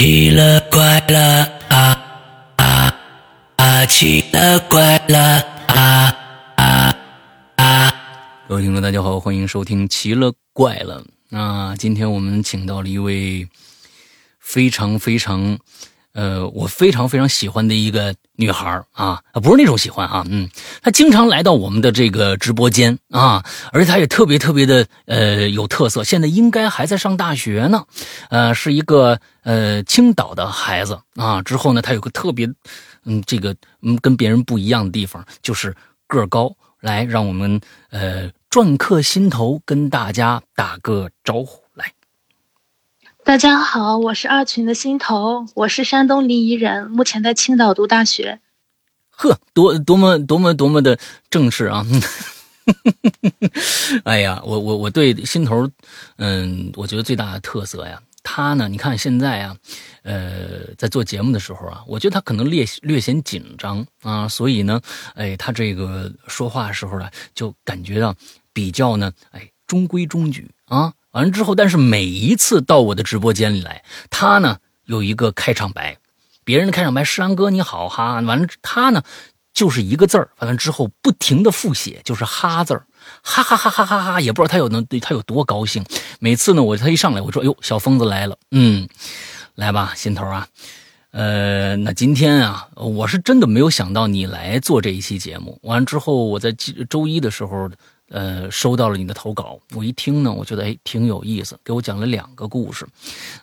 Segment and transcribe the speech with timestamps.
[0.00, 2.96] 奇了怪了啊啊
[3.56, 3.84] 啊！
[3.84, 6.16] 奇了怪了啊
[6.56, 6.96] 啊
[7.56, 7.92] 啊！
[8.48, 11.76] 各位听众，大家好，欢迎收听《奇了怪了》那！
[11.76, 13.46] 今天我们请到了一位
[14.38, 15.58] 非常非常。
[16.12, 20.48] 呃，我非常非常喜欢的一个女孩啊，不是那种喜欢啊，嗯，
[20.82, 27.84] 她经常来到我们的这个直播间啊，而且她也特别特别的呃有特色，现在应该还在上大学呢，
[28.28, 31.42] 呃，是一个呃青岛的孩子啊。
[31.42, 32.48] 之后呢，她有个特别
[33.04, 35.74] 嗯这个嗯跟别人不一样的地方，就是
[36.06, 36.52] 个高。
[36.80, 41.62] 来，让我们呃篆刻心头跟大家打个招呼。
[43.30, 48.40] 大家好，我是二群的心头，我是山东临沂人，目前在青岛读大学。
[49.10, 50.98] 呵，多多么多么多么的
[51.30, 51.86] 正式啊！
[54.02, 55.70] 哎呀，我我我对心头，
[56.16, 59.56] 嗯，我觉得最大的特色呀，他呢，你看现在啊，
[60.02, 64.80] 呃，在做节目的时候啊，我觉得他可能略略显紧张啊，所以呢，
[65.14, 68.12] 哎，他这个说话时候呢，就感觉到
[68.52, 70.92] 比较呢，哎，中规中矩啊。
[71.12, 75.98] 完了之后，但是每一次到我的直播间里来，他呢有一个开场白，
[76.44, 79.02] 别人的开场白，诗安哥你好哈，完了他呢
[79.52, 82.86] 就是一个字儿，完了之后不停的复写，就是哈字儿，
[83.22, 85.84] 哈 哈哈哈哈哈，也不知道他有能他有多高兴。
[86.20, 88.88] 每次呢，我他一上来，我说，哟，小疯子来了，嗯，
[89.56, 90.46] 来吧，心头啊，
[91.10, 95.58] 呃，那今天啊，我是真的没有想到你来做这一期节目。
[95.62, 96.52] 完了之后，我在
[96.88, 97.68] 周一的时候。
[98.10, 102.84] 呃，收到了你的投稿，我一听呢，我觉得哎挺有意思，给我讲了两个故事，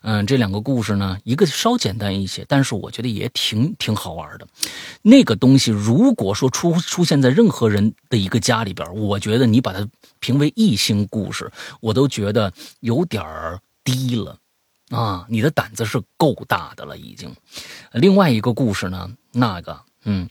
[0.02, 4.46] 嗯，这两个故事呢，一个稍简单一些，但是我觉得也挺挺好玩的。
[5.02, 9.88] 那个东西如果说出出现在任何人的一个家里边，我觉得你把它
[10.20, 14.38] 评为一星故事，我都觉得有点儿低了
[14.90, 15.26] 啊！
[15.30, 17.34] 你的胆子是够大的了已经。
[17.94, 20.30] 另外一个故事呢，那个，嗯，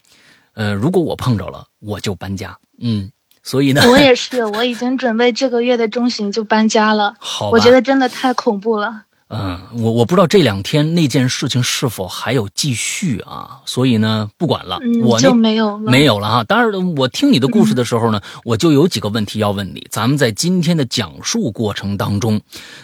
[0.52, 3.10] 呃，如果我碰着了，我就搬家，嗯。
[3.46, 7.14] 所以呢，我也是，我已经准备这个月的中旬就搬家了。
[7.22, 9.04] 好，我觉得真的太恐怖了。
[9.28, 13.60] 嗯，我我不知道这两天那件事情是否还有继续啊？
[13.64, 16.44] 所以呢，不管了，我就没有了，没有了哈。
[16.44, 19.86] 当然，我听你的故事的时候呢，我就有几个问题要问你。
[19.90, 22.40] 咱们在今天的讲述过程当中，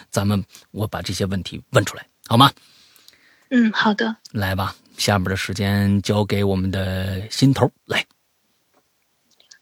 [0.09, 2.49] 咱们我把这些问题问出来，好吗？
[3.49, 4.15] 嗯，好的。
[4.31, 8.05] 来吧，下面的时间交给我们的心头来。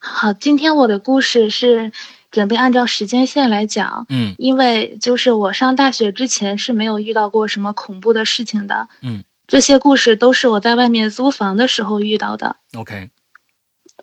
[0.03, 1.91] 好，今天我的故事是
[2.31, 12.55] 准备按照时间线来讲，嗯，因为就是我上大学之前是没有遇到过什么恐怖的事情的，嗯，这些故事都是我在外面租房的时候遇到的。
[12.75, 13.11] OK，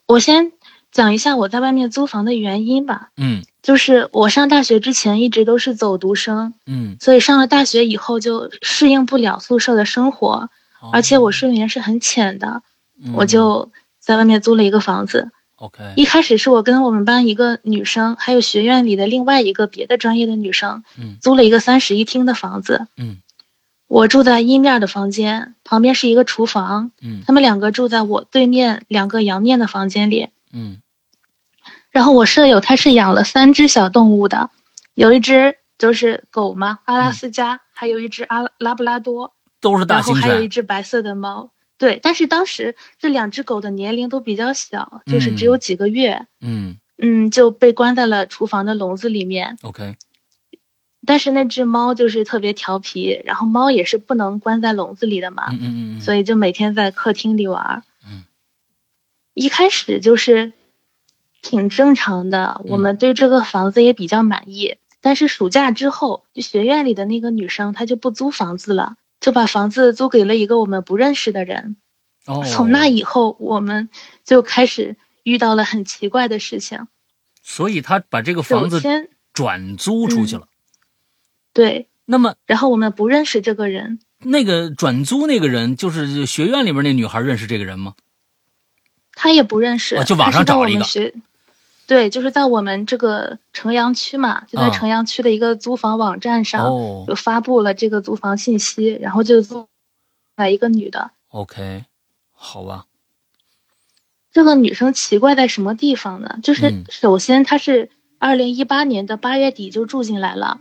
[0.06, 0.52] 我先
[0.92, 10.48] 讲一下我在外面租房的原因吧，嗯，就是我上大学之前一直都是走读生，嗯，所以上了大学以后就适应不了宿舍的生活，
[10.92, 12.62] 而且我睡眠是很浅的，
[13.14, 15.32] 我就在外面租了一个房子。
[15.58, 23.18] OK，一开始是我跟我们班一个女生，还有学院里的另外一个别的专业的女生，嗯，租了一个三室一厅的房子，嗯，
[23.88, 30.80] 我住在阴面的房间，旁边是一个厨房，嗯，他们两个住在我对面两个阳面的房间里，嗯，
[31.90, 34.50] 然后我舍友他是养了三只小动物的，
[34.94, 41.50] 有一只就是狗嘛，阿拉斯加，还有一只阿拉布拉多，都是大型犬，然后还有一只白色的猫。
[41.78, 46.26] 对，但是当时这两只狗的年龄都比较小，就是只有几个月。
[46.40, 49.56] 嗯嗯，就被关在了厨房的笼子里面。
[49.62, 49.96] OK。
[51.06, 55.46] 但是那只猫就是特别调皮，然后猫也是不能关在笼子里的嘛。
[55.52, 56.00] 嗯嗯嗯。
[56.00, 57.84] 所以就每天在客厅里玩。
[58.04, 58.24] 嗯。
[59.32, 60.52] 一开始就是
[61.40, 64.76] 挺正常的，我们对这个房子也比较满意。
[65.00, 68.96] 但是暑假之后，就学院里的那个女生她就不租房子了。
[69.20, 71.76] 就把房子租给了一个我们不认识的人。
[72.26, 73.88] 哦，从那以后，我们
[74.24, 76.86] 就开始遇到了很奇怪的事情。
[77.42, 78.82] 所以他把这个房子
[79.32, 80.48] 转租出去了。
[81.52, 81.88] 对。
[82.10, 83.98] 那么，然后我们不认识这个人。
[84.20, 87.94] 那个转租那个人，就是学院里面那女孩认识这个人吗？
[89.12, 90.84] 他也不认识，就网上找了一个。
[91.88, 96.66] 对，就是在我们这个城阳区嘛，就在城阳区的一个租房网站上，
[97.06, 99.66] 就发布了这个租房信息，然后就租
[100.36, 101.12] 来一个女的。
[101.30, 101.86] OK，
[102.34, 102.84] 好吧。
[104.30, 106.38] 这个女生奇怪在什么地方呢？
[106.42, 107.88] 就是首先她是
[108.18, 110.60] 二零一八年的八月底就住进来了，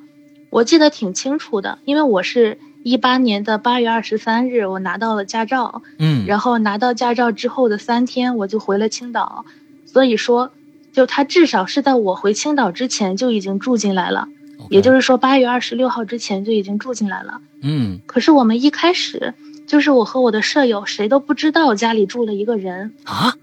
[0.49, 9.43] 我记得挺清楚的，因为我是一八年的八月二十三日我拿到了驾照，嗯，然后拿到驾照之后的三天我就回了青岛，
[9.85, 10.53] 所以说。
[10.97, 14.27] 就他至少是在我回青岛之前就已经住进来了，
[14.71, 17.39] 也就是说八月二十六号之前就已经住进来了。
[17.61, 19.35] 嗯可是我们一开始
[19.67, 22.95] 就是我和我的舍友谁都不知道家里住了一个人。
[23.03, 23.35] 啊，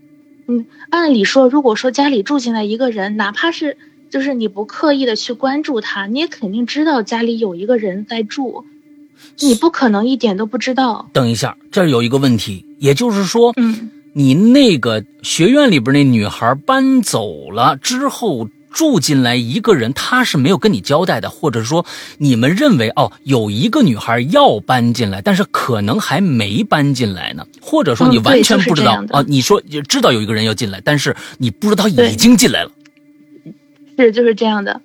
[0.48, 3.76] 嗯按理说，如果说家里住进来一个人，哪怕是
[4.10, 8.64] 就是你不刻意的去关注他，你也肯定知道家里有一个人在住，
[9.38, 11.08] 你不可能一点都不知道。
[11.12, 18.48] 等一下，这儿有一个问题，也就是说，嗯，你那个学院里边那女孩搬走了之后。
[18.74, 21.86] 住进来一个人，她是没有跟你交代的，或者说
[22.18, 32.72] 你们认为哦，有一个女孩要搬进来，但是可能还没搬进来呢，或者说你完全不知道啊、你说知道有一个人要进来，但是你不知道已经进来了。
[33.96, 34.80] 是就是这样的。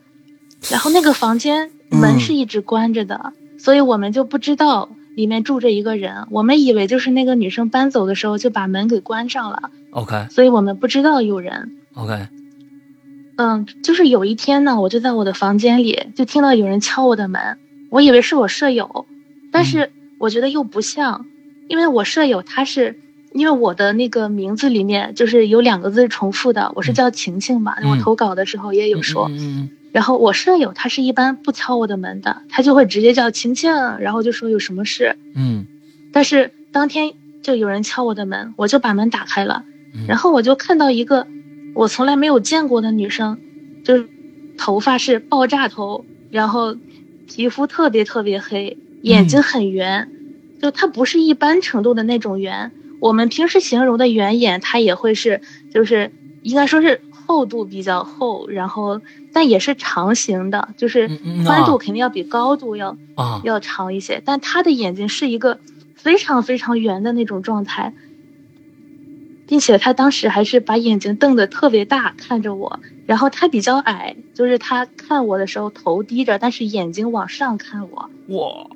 [0.69, 4.87] 然后那个房间门是一直关着的，所以我们就不知道
[5.19, 10.27] 里面住着一个人，我们以为就是那个女生搬走的时候就把门给关上了，OK。
[10.31, 11.75] 所以我们不知道有人。
[11.93, 12.29] OK，
[13.35, 17.57] 嗯，就是有一天呢，我就在我的房间里就听到有人敲我的门，
[17.89, 19.05] 我以为是我舍友，
[19.51, 21.25] 但是我觉得又不像，
[21.67, 22.97] 因为我舍友他是，
[23.33, 27.91] 因为我的那个名字里面就是有两个字重复的，我是叫晴晴嘛，嗯。
[27.91, 35.65] 我投稿的时候也有说，嗯嗯然后我舍友他是一般不敲我的门的，他就会直接叫晴晴，然后就说有什么事，嗯。
[36.11, 39.63] 但是当天就有人敲我的门，我就把门打开了，
[39.93, 40.05] 嗯。
[40.07, 41.27] 然后我就看到一个
[41.73, 43.39] 我从来没有见过的女生，
[43.83, 44.07] 就是
[44.57, 46.75] 头发是爆炸头，然后
[47.27, 50.09] 皮肤特别特别黑，眼睛很圆，
[50.61, 52.71] 就她不是一般程度的那种圆。
[52.99, 55.41] 我们平时形容的圆眼，她也会是
[55.73, 58.99] 就是应该说是厚度比较厚，然后
[59.33, 61.07] 但也是长形的，就是
[61.45, 61.77] 宽度啊。
[61.77, 63.41] 肯定要比高度要啊。
[63.43, 65.59] 要长一些，但他的眼睛是一个
[65.95, 67.93] 非常非常圆的那种状态，
[69.47, 78.09] 并且他当时还是把眼睛瞪得特别大看着我，然后他比较矮，就是他看我的时候头低着，但是眼睛往上看我。
[78.27, 78.69] 我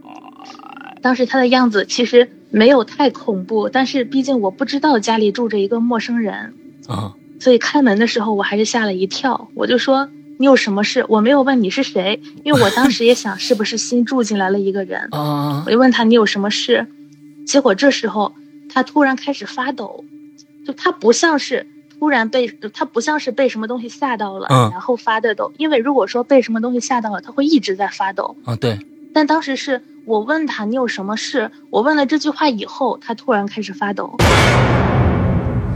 [1.02, 6.54] 当时他的样子其实没有太恐怖，但是毕竟我不知道家里住着一个陌生人，
[6.88, 7.14] 啊。
[7.40, 10.10] 所以开门的时候我还是吓了一跳，我就说
[10.44, 11.06] 你有什么事？
[11.08, 15.08] 我没有问你是谁，因为我当时也想是不是新住进来了一个人。
[15.16, 16.86] 啊我就问他你有什么事，
[17.48, 18.34] 结果这时候
[18.70, 20.04] 他突然开始发抖，
[20.68, 21.66] 就他不像是
[21.98, 25.50] 突然被他不像是被什么东西吓到了，嗯然后发的抖。
[25.58, 28.36] 因为如果说被什么东西吓到了，他会一直在发抖。
[28.44, 28.78] 啊对
[29.14, 34.14] 但当时是我问他你有什么事，我问了这句话以后，他突然开始发抖，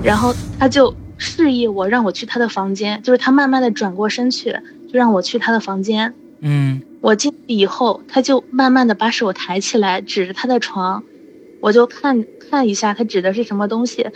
[0.04, 4.52] 然后他就示意我让我去他的房间，就是他慢慢的转过身去，
[4.92, 6.14] 就让我去他的房间。
[6.40, 11.04] 嗯我进去以后，他就慢慢的把手抬起来，指着他的床，
[11.60, 14.08] 我就看看一下他指的是什么东西，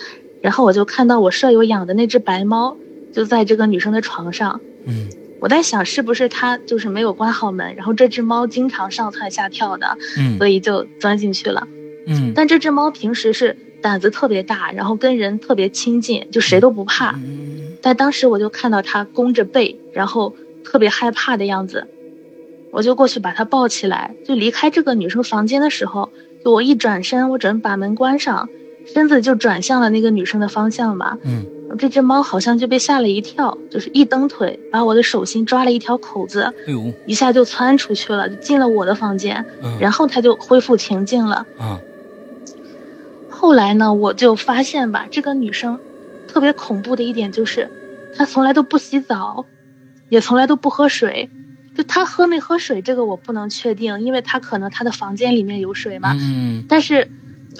[0.41, 2.77] 然后我就看到我舍友养的那只白猫
[3.13, 4.59] 就在这个女生的床上。
[4.85, 5.07] 嗯
[5.39, 11.67] 我在想是不是他就是没有关好门，然后这只猫经常上蹿下跳的，嗯所以就钻进去了。
[12.05, 17.11] 嗯但这只猫平时是胆子特别大，然后跟人特别亲近，就谁都不怕。
[17.15, 17.49] 嗯
[17.83, 21.87] 但当时我就看到他弓着背，然后特别害怕的样子，
[22.69, 26.09] 我就过去把他抱起来，就离开这个女生房间的时候，
[26.45, 28.47] 就我一转身，我准备把门关上，
[28.85, 31.17] 身子就转向了那个女生的方向嘛。
[31.25, 31.45] 嗯
[31.79, 41.47] 这只猫好像就被吓了一跳，就是一蹬腿，把我的手心抓了一条口子，哎呦一下就窜出去了，就进了我的房间，嗯然后它就恢复平静了。
[41.57, 41.79] 啊
[43.41, 45.79] 后来呢，我就发现吧，这个女生
[46.27, 47.67] 特别恐怖的一点就是，
[48.15, 49.43] 她从来都不洗澡，
[50.09, 51.27] 也从来都不喝水。
[51.75, 56.15] 就她喝没喝水，这个我不能确定，因为她可能她的房间里面有水嘛。
[56.19, 57.09] 嗯但是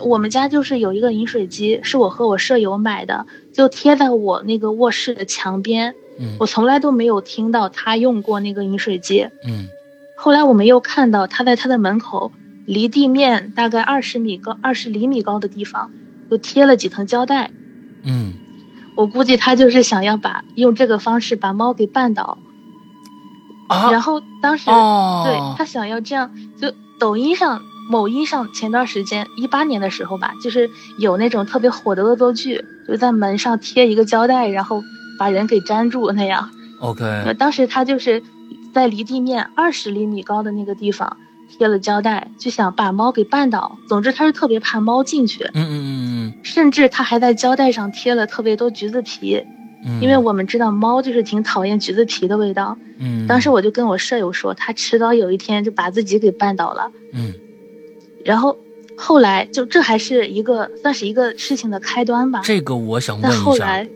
[0.02, 5.96] 我们家就是有一个饮水机，是我和我舍友买的，就贴在我那个卧室的墙边。
[6.20, 9.28] 嗯我从来都没有听到她用过那个饮水机。
[9.48, 9.68] 嗯
[10.16, 12.32] 后来我们又看到她在她的门口，
[12.66, 15.92] 离地面大概二十米高、二十厘米高的地方，
[16.30, 17.52] 就贴了几层胶带。
[18.04, 18.34] 嗯
[18.96, 22.38] 我估计他就是想要把用这个方式把猫给绊倒。
[23.68, 34.84] 啊然后当时、哦对他想要这样，就抖音上、某音上前段时间一八年的时候吧，就是有那种特别火的恶作剧，就在门上贴一个胶带，然后
[35.18, 36.50] 把人给粘住那样。
[36.80, 38.22] OK 当时他就是
[38.74, 41.16] 在离地面二十厘米高的那个地方
[41.58, 43.78] 贴了胶带，就想把猫给绊倒。
[43.88, 45.90] 总之他是特别怕猫进去，嗯嗯嗯
[46.28, 49.44] 嗯甚至他还在胶带上贴了特别多橘子皮，
[49.86, 52.78] 嗯因为我们知道猫就是挺讨厌橘子皮的味道。
[52.98, 56.92] 嗯当时我就跟我舍友说，他迟早有一天就把自己给绊倒了。
[57.14, 57.34] 嗯
[58.24, 58.58] 然后
[58.96, 62.42] 后来就这还是一个算是一个事情的开端吧。
[62.44, 63.90] 这个我想但问一下后来，，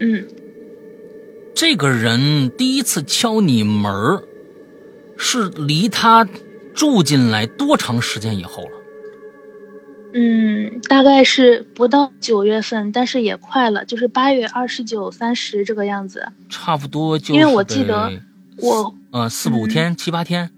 [0.00, 0.26] 嗯，
[1.54, 4.22] 这个人第一次敲你门儿
[5.16, 6.28] 是离他
[6.78, 8.70] 住进来多长时间以后了？
[10.14, 16.28] 嗯，大概是不到九月份，但是也快了，就是八月二十九、三十这个样子。
[16.48, 18.12] 差不多就因为我记得
[18.58, 20.52] 我呃四五天、七八天。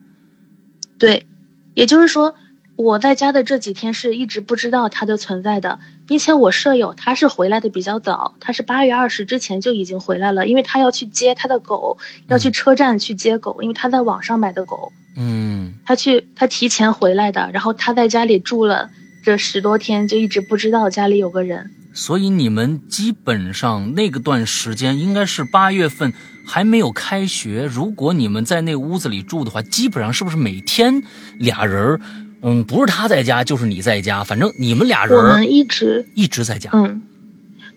[0.99, 1.27] 对，
[1.73, 2.35] 也就是说
[2.77, 11.97] 我在家的这几天是一直不知道它的存在的，并且我舍友他是回来的比较早，他是八月二十之前就已经回来了，因为他要去接他的狗，
[12.29, 14.93] 要去车站去接狗，因为他在网上买的狗。
[15.21, 18.91] 嗯，他去他提前回来的，然后他在家里住了。
[19.23, 26.11] 这十多天就一直不知道家里有个人，所以你们基本上那个段时间应该是八月份
[26.47, 27.69] 还没有开学。
[27.71, 31.03] 如果你们在那屋子里住的话，基本上是不是每天
[31.39, 32.01] 俩人？
[32.41, 35.15] 嗯，不是他在家就是你在家，反正你们俩人。
[35.15, 36.71] 我们一直一直在家。
[36.73, 37.03] 嗯，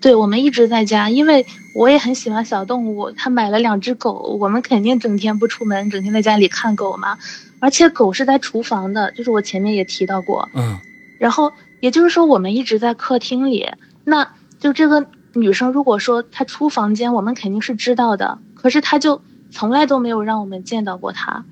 [0.04, 3.10] 对，我们一直在家，因为我也很喜欢小动物。
[3.12, 7.18] 他买了两只狗，我们肯定整天不出门，整天在家里看狗嘛。
[7.62, 10.50] 而且狗是在厨房的，就是我前面也提到过。
[10.54, 10.78] 嗯。
[11.18, 13.66] 然后也就是说，我们一直在客厅里。
[14.04, 14.28] 那
[14.60, 18.40] 就这个女生，如果说她出房间，我们肯定是知道的。
[18.56, 21.46] 可是她就从来都没有让我们见到过她。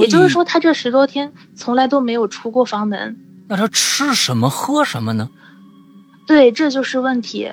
[0.00, 3.18] 也就是说，她这十多天从来都没有出过房门。
[3.48, 5.28] 那她吃什么喝什么呢？
[6.26, 7.52] 对，这就是问题。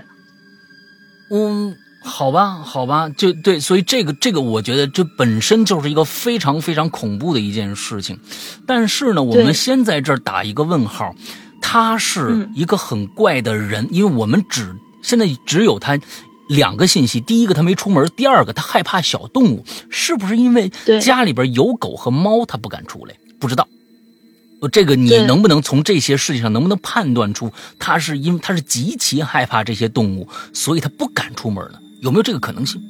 [1.29, 1.75] 嗯。
[2.01, 8.17] 好吧，好吧，就对，所以这个这个，我觉得这本身就是一个非常非常恐怖的一件事情。
[8.65, 11.13] 但是呢，我们先在这儿打一个问号，
[11.61, 15.99] 他是一个很怪的人，因为我们只现在只有他
[16.47, 20.71] 两个信息：第一个他没出门，第二个他害怕小动物，是不是因为
[21.01, 23.13] 家里边有狗和猫，他不敢出来？
[23.41, 23.67] 不知道。
[24.67, 31.79] 这个你能不能从这些事情上能不能判断出他是因为他是极其害怕这些动物，所以他不敢出门呢？
[32.01, 32.81] 有没有这个可能性？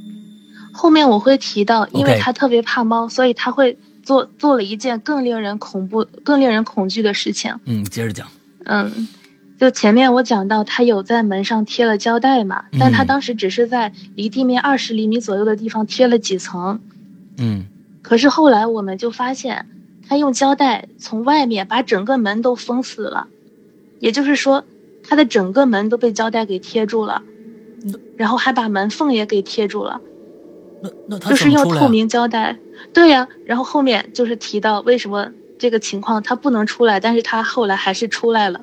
[0.71, 7.53] 后面我会提到，因为他特别怕猫，所以他会做做了一件更令人恐怖、更令人恐惧的事情。
[7.65, 8.27] 嗯，接着讲。
[8.65, 9.07] 嗯，
[9.59, 16.79] 就前面我讲到，他有在门上贴了胶带嘛，但他当时只是在离地面二十厘米左右的地方贴了几层。
[17.37, 17.65] 嗯。
[18.01, 19.67] 可是后来我们就发现，
[20.09, 23.27] 他用胶带从外面把整个门都封死了，
[23.99, 24.65] 也就是说，
[25.03, 27.21] 他的整个门都被胶带给贴住了。
[28.17, 30.01] 然后还把门缝也给贴住了，
[30.81, 32.57] 那那他就是用透明胶带，
[32.91, 33.29] 对呀。
[33.45, 38.59] 然后后面就是提到为什么这个情况他不能出来，但是他后来还是出来了。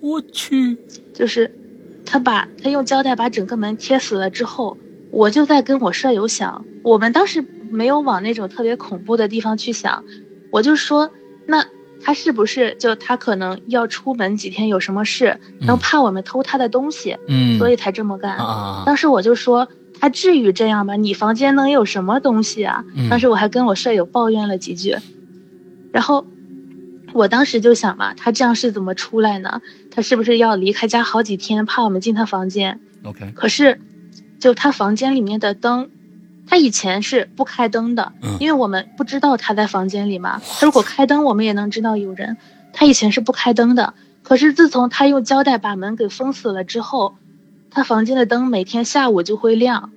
[0.00, 0.78] 我去，
[1.12, 1.52] 就是
[2.06, 4.76] 他把他用胶带把整个门贴死了之后，
[5.10, 10.04] 我就在跟我舍友想，我们当时没有往那种特别恐怖的地方去想，
[10.50, 11.10] 我就说
[11.46, 11.66] 那。
[12.02, 18.38] 他是不是就他可能要出门几天有什么事，然后怕我们偷他的东西，嗯，所以才这么干。
[18.38, 19.68] 啊，当时我就说
[20.00, 20.96] 他至于这样吗？
[20.96, 22.82] 你房间能有什么东西啊？
[23.10, 24.96] 当时我还跟我舍友抱怨了几句，
[25.92, 26.26] 然后
[27.12, 29.60] 我当时就想嘛，他这样是怎么出来呢？
[29.90, 33.78] 他是不是要离开家好几天，怕我们进他房间？OK，可是
[34.38, 35.90] 就他房间里面的灯。
[36.50, 40.42] 他以前是不开灯的，因为我们不知道他在房间里嘛。
[40.58, 42.36] 他如果开灯，我们也能知道有人。
[42.72, 47.16] 他以前是不开灯的，可是自从他用胶带把门给封死了之后，
[47.70, 49.92] 他房间的灯每天下午就会亮，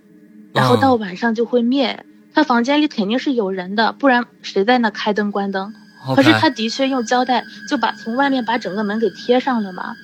[0.53, 2.05] 然后到晚上就会灭。
[2.35, 5.73] 他房间里肯定是有人的，不然谁在那开灯关灯？
[6.15, 9.95] 可是他的确用胶带就把从外面把整个门给贴上了嘛。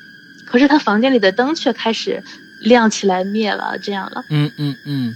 [0.48, 2.24] 可是他房间里的灯却开始
[2.62, 4.24] 亮起来灭了，这样了。
[4.32, 5.14] 嗯嗯嗯。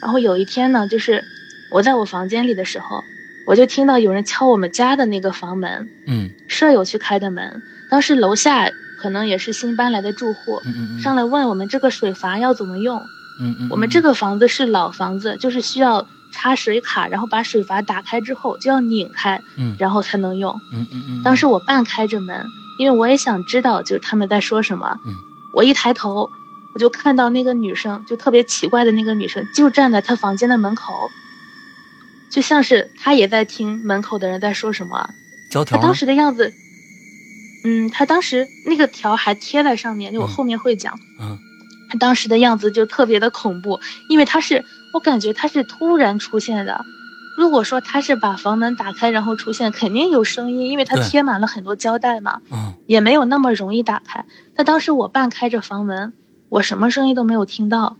[0.00, 1.24] 然后有一天呢，就是
[1.70, 3.02] 我在我房间里的时候，
[3.46, 7.62] 我就听到有人敲我们家的那个房门，嗯，舍友去开的门。
[7.90, 12.98] 当时楼下可能也是新搬来的住户，嗯嗯，上来问我们这个水阀要怎么用，
[13.40, 21.22] 嗯嗯，我们这个房子是老房子，就是需要插水卡，然后把水阀打开之后就要拧开，嗯，然后才能用，嗯嗯嗯。
[21.22, 22.44] 当时我半开着门，
[22.78, 25.14] 因为我也想知道就是他们在说什么，嗯，
[25.54, 26.30] 我一抬头。
[26.78, 31.10] 我就看到那个女生，就特别奇怪的那个女生，就站在她房间的门口，
[32.30, 35.10] 就像是她也在听门口的人在说什么。
[35.50, 35.64] 条。
[35.64, 36.54] 她当时的样子，
[37.64, 40.96] 嗯，她当时那个条还贴在上面，就我后面会讲。
[41.20, 41.36] 嗯。
[41.90, 46.84] 她当时的样子就特别的恐怖，因为她是，我感觉她是突然出现的。
[47.36, 52.40] 如果说他是把房门打开然后出现，肯定有声音，因为她贴满了很多胶带嘛。
[52.52, 52.74] 嗯。
[52.86, 54.24] 也没有那么容易打开。
[54.54, 56.12] 那当时我半开着房门。
[56.48, 57.96] 我什么声音都没有听到，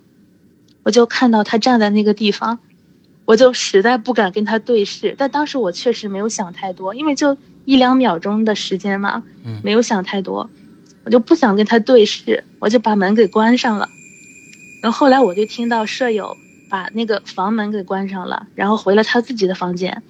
[0.83, 2.59] 我就看到他站在那个地方，
[3.25, 5.14] 我就实在不敢跟他对视。
[5.19, 9.23] 但当时我确实没有想太多，因为就一两秒钟的时间嘛，
[9.62, 10.49] 没有想太多，
[11.05, 13.88] 我就不想跟他对视，我就把门给关上了。
[14.83, 16.37] 然后后来我就听到舍友
[16.71, 20.02] 把那个房门给关上了，然后回了他自己的房间。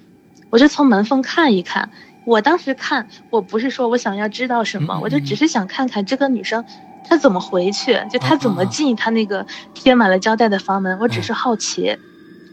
[0.49, 1.91] 我就从门缝看一看。
[2.25, 6.63] 我当时看，我不是说我想要知道什么，我就只是想看看这个女生
[7.07, 11.97] 她怎么回去，就他怎么进他那个贴满了胶带的房门，我只是好奇。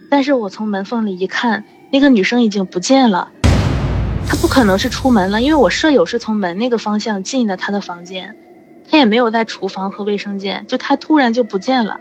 [0.08, 3.28] 但是我从门缝里一看，那个女生已经不见了，
[4.28, 8.36] 他不可能是出门了，因为我舍友是从门那个方向进的他的房间，
[8.88, 12.00] 他也没有在厨房和卫生间，就他突然就不见了。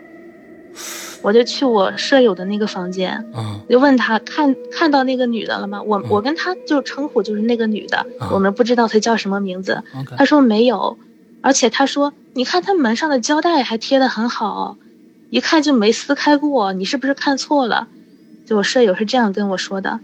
[1.21, 3.59] 我就去我舍友的那个房间，嗯。
[3.67, 5.81] 就问他看看到那个女的了吗？
[5.81, 6.05] 我嗯。
[6.09, 9.81] 我跟他就称呼就是那个女的，啊我们不知道她叫什么名字。
[10.15, 10.97] 他说没有，
[11.45, 14.77] 而且他说你看他门上的胶带还贴得很好，
[15.29, 17.87] 一看就没撕开过，你是不是看错了？
[18.47, 19.99] 就我舍友是这样跟我说的，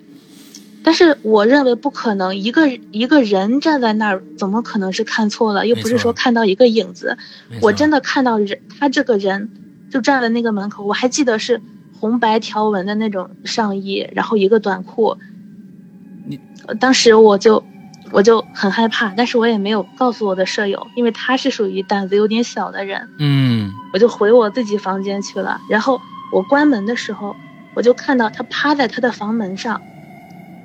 [0.83, 5.65] 但是我认为不可能，一个一个人站在那儿，怎么可能是看错了？
[5.65, 7.17] 又不是说看到一个影子，
[7.59, 9.49] 我真的看到人，他这个人
[9.89, 11.59] 就站在那个门口，我还记得是
[11.99, 15.17] 红白条纹的那种上衣，然后一个短裤。
[16.27, 17.63] 你呃当时我就
[18.11, 25.59] 我就很害怕，但是我也没有告诉我的舍友，因为他是属于胆子有点小的人，嗯我就回我自己房间去了。
[25.69, 25.99] 然后
[26.31, 27.35] 我关门的时候，
[27.73, 29.81] 我就看到他趴在他的房门上，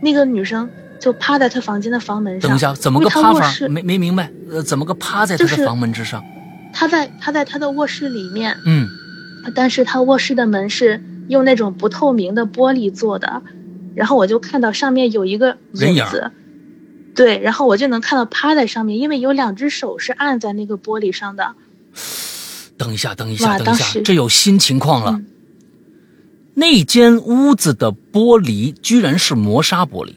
[0.00, 0.68] 那个女生
[1.00, 2.48] 就趴在他房间的房门上。
[2.48, 3.52] 等一下，怎么个趴法？
[3.68, 6.22] 没没明白，呃，怎么个趴在他的就是房门之上？
[6.72, 8.88] 他在他在他的卧室里面，嗯
[9.54, 13.42] 但是他卧室的门是用那种不透明的玻璃做的，
[13.94, 16.32] 然后我就看到上面有一个影子，
[17.16, 21.54] 对，然后我就能看到趴在上面，因为有两只手是按在那个玻璃上的。
[22.78, 25.12] 等一下，等一下，等一下，这有新情况了。
[25.12, 25.26] 嗯
[26.58, 30.14] 那间屋子的玻璃居然是磨砂玻璃，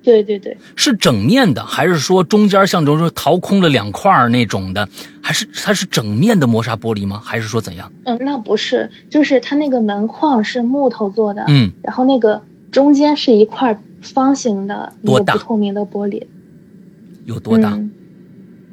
[0.00, 4.88] 对对对，是整面的，还是说中间像中说掏空了两块儿那种的？
[5.20, 7.20] 还是它是整面的磨砂玻璃吗？
[7.24, 7.90] 还是说怎样？
[8.04, 12.40] 嗯，那不是，就是它那个门框是木头做的，嗯，然后那个
[12.70, 16.22] 中间是一块方形的一多大不透明的玻璃，
[17.24, 17.70] 有多大？
[17.70, 17.90] 嗯？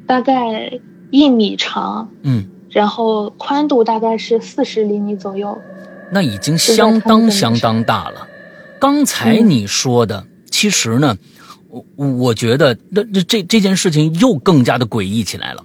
[0.06, 0.78] 大概
[1.10, 5.56] 一米长，嗯，然后宽度大概是四十厘米左右。
[6.10, 8.26] 那已经相当相当大了。
[8.80, 11.16] 刚才嗯你说的，其实呢，
[11.68, 15.64] 我我觉得这这这这件事情又更加的诡异起来了。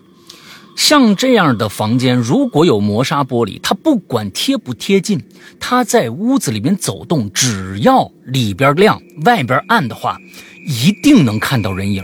[0.75, 5.23] 像这样的房间，如果有磨砂玻璃，它不管贴不贴近，
[5.59, 10.17] 它在屋子里面走动，只要里边亮，外边暗的话，
[10.67, 12.03] 一定能看到人影。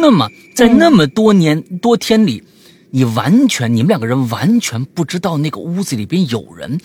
[0.00, 2.42] 那么在那么多年、多天里，
[2.90, 6.80] 你完全你们两个人完全不知道那个屋子里边有人，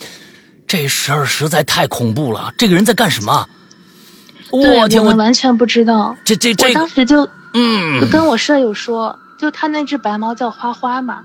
[0.66, 2.52] 这事儿实在太恐怖了。
[2.58, 3.48] 这个人在干什么？
[4.50, 6.16] 我天，我完全不知道。
[6.24, 11.24] 这这这这当时就就嗯跟我舍友说，就他那只白猫叫花花嘛。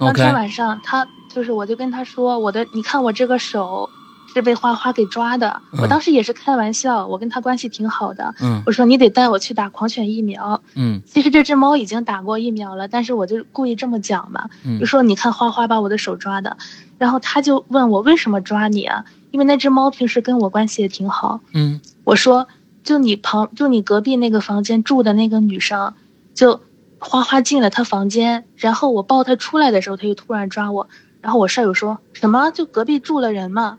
[0.00, 3.88] 当天晚上他就是，我就跟他说，我的，你看我这个手
[4.34, 5.62] 是被花花给抓的。
[5.72, 8.34] 嗯我当时也是开玩笑，我跟他关系挺好的。
[8.40, 10.60] 嗯我说你得带我去打狂犬疫苗。
[10.74, 16.56] 嗯其实这只猫已经打过疫苗了，但是我就故意这么讲嘛，嗯就说你看花花把我的手抓的，
[16.98, 19.04] 然后他就问我为什么抓你啊？
[19.30, 21.40] 因为那只猫平时跟我关系也挺好。
[21.52, 22.48] 嗯我说，
[22.82, 25.94] 就你旁，就你隔壁那个房间住的那个女生，
[26.34, 26.60] 就
[27.04, 30.88] 花花进了他房间，然后我抱他出来的时候，他就突然抓我，
[31.20, 32.50] 然后我舍友说什么？
[32.50, 33.78] 就隔壁住了人吗？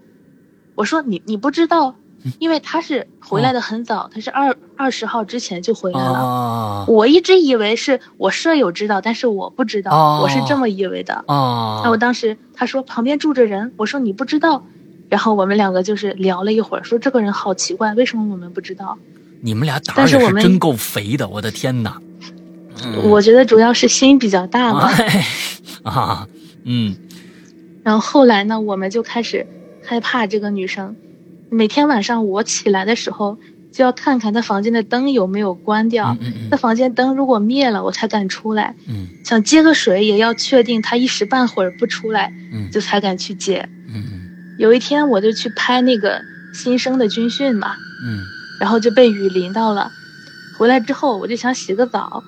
[0.76, 1.96] 我说你你不知道，
[2.40, 6.14] 因为他是回来的很早，他是二二十号之前就回来了。
[6.14, 11.24] 啊我一直以为是我舍友知道，但是我不知道，哦我是这么以为的。
[11.28, 14.64] 啊那我当时他说旁边住着人，我说你不知道，
[15.10, 18.98] 然后我们两个就是聊了一会儿，说这个人好奇怪，为什么我们不知道？
[19.42, 22.00] 你们俩胆儿是真够肥的，我的天哪！
[22.84, 24.90] 嗯我觉得主要是心比较大嘛。
[24.98, 25.26] 哎
[25.84, 26.28] 啊，
[26.66, 26.96] 嗯
[27.84, 29.46] 然后后来呢，我们就开始
[29.84, 30.96] 害怕这个女生。
[31.50, 33.38] 每天晚上我起来的时候，
[33.72, 36.34] 就要看看她房间的灯有没有关掉嗯。
[36.36, 38.76] 嗯她房间灯如果灭了，我才敢出来。
[38.88, 43.70] 嗯想接个水，也要确定她一时半会儿不出来，嗯就才敢去接。
[43.88, 44.04] 嗯
[44.58, 46.20] 有一天我就去拍那个
[46.54, 48.24] 新生的军训嘛，嗯
[48.60, 49.92] 然后就被雨淋到了。
[50.58, 52.24] 回来之后我就想洗个澡，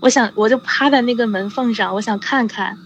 [0.00, 2.76] 我想我就趴在那个门缝上，我想看看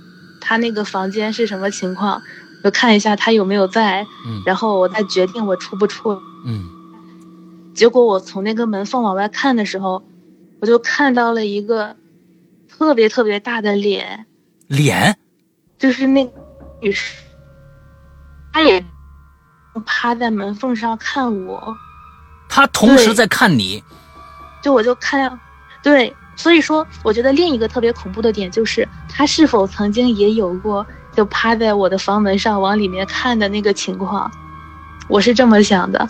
[0.41, 2.23] 他那个房间是什么情况，
[2.65, 6.21] 就看一下他有没有在，嗯然后我再决定我出不出。
[6.47, 6.69] 嗯
[7.75, 10.03] 结果我从那个门缝往外看的时候，
[10.61, 11.97] 我就看到了一个
[12.69, 14.27] 特别特别大的脸，
[14.69, 15.17] 脸
[15.79, 16.33] 就是那个
[16.81, 17.17] 女士，
[18.53, 18.85] 她也
[19.87, 21.77] 趴在门缝上看我。
[22.49, 23.83] 她同时在看你，
[24.63, 25.41] 就我就看，
[25.83, 34.29] 对，所以说我觉得另一个特别恐怖的点就是他是否曾经也有过就趴在我的房门上往里面看的那个情况，
[35.09, 36.09] 我是这么想的。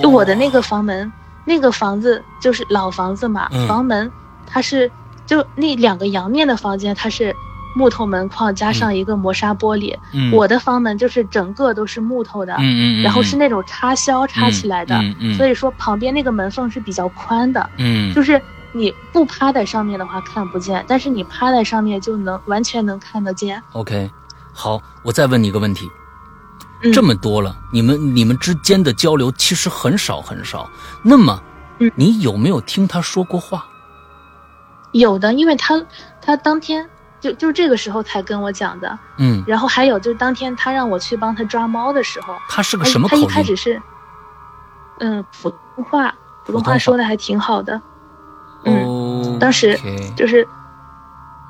[0.00, 1.12] 就我的那个房门，
[1.44, 4.08] 那个房子就是老房子嘛，嗯房门
[4.46, 4.88] 它是
[5.26, 7.34] 就那两个阳面的房间，它是
[7.74, 9.96] 木头门框加上一个磨砂玻璃。
[10.12, 12.54] 嗯，我的房门就是整个都是木头的，
[13.02, 14.94] 然后是那种插销插起来的，
[15.36, 18.40] 所以说旁边那个门缝是比较宽的，嗯，就是
[18.72, 23.62] 你不趴在上面的话看不见，但是你趴在上面就能完全能看得见。
[23.72, 24.10] OK，
[24.52, 25.90] 好，我再问你一个问题，
[26.82, 30.68] 嗯、这么多了，你们你们之间的交流其实很少很少，
[31.02, 31.42] 那么，
[31.78, 33.66] 嗯你有没有听他说过话？
[34.92, 35.82] 有的，因为他
[36.20, 36.88] 他当天
[37.20, 43.22] 就就这个时候才跟我讲的，嗯，然后还有就是当天他让我去帮他抓猫的时候，他是个什么口音？
[43.22, 43.80] 他一开始是，
[45.00, 47.80] 嗯，普通话，普通话说的还挺好的，
[48.64, 49.78] 嗯，哦，当时
[50.16, 50.46] 就是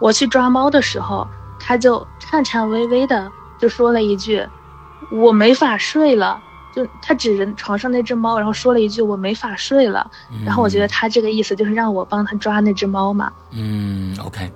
[0.01, 1.27] 我去抓猫的时候，
[1.59, 4.47] 他就颤颤巍巍的就说了一句
[5.13, 6.41] ：“我没法睡了。”
[6.75, 10.11] 就他指着床上那只猫，然后说了一句：“我没法睡了。”
[10.43, 13.31] 然后我觉得他这个意思就是让我帮他抓那只猫嘛。
[13.51, 14.51] 嗯，OK，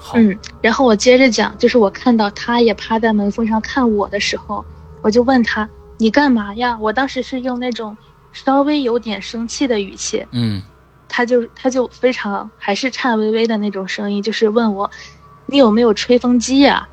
[0.00, 4.64] 好，嗯，然后我接着讲，就是我看到他也趴在门缝上看我的时候，
[5.00, 7.96] 我就问他：“你干嘛呀？”我当时是用那种
[8.32, 10.60] 稍微有点生气的语气，嗯
[11.14, 14.90] 他就他就非常还是颤巍巍的那种声音，就是问我
[15.44, 16.88] ：“你有没有吹风机呀、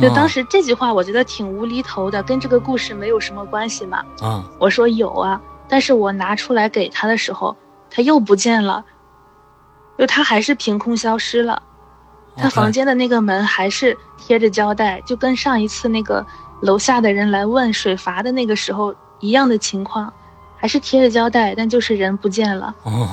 [0.00, 4.04] 就当哦时这句话，我觉得挺无厘头的，跟这个故事没有什么关系嘛。
[4.20, 7.56] 啊，我说有啊，但是我拿出来给他的时候，
[7.90, 8.84] 他又不见了，
[9.98, 11.60] 就他还是凭空消失了。
[12.36, 16.24] 他房间的那个门还是贴着胶带，就跟上一次那个
[16.62, 20.12] 楼下的人来问水阀的那个时候一样的情况，
[20.60, 22.74] 还是贴着胶带，但就是人不见了。
[22.82, 23.08] 哦，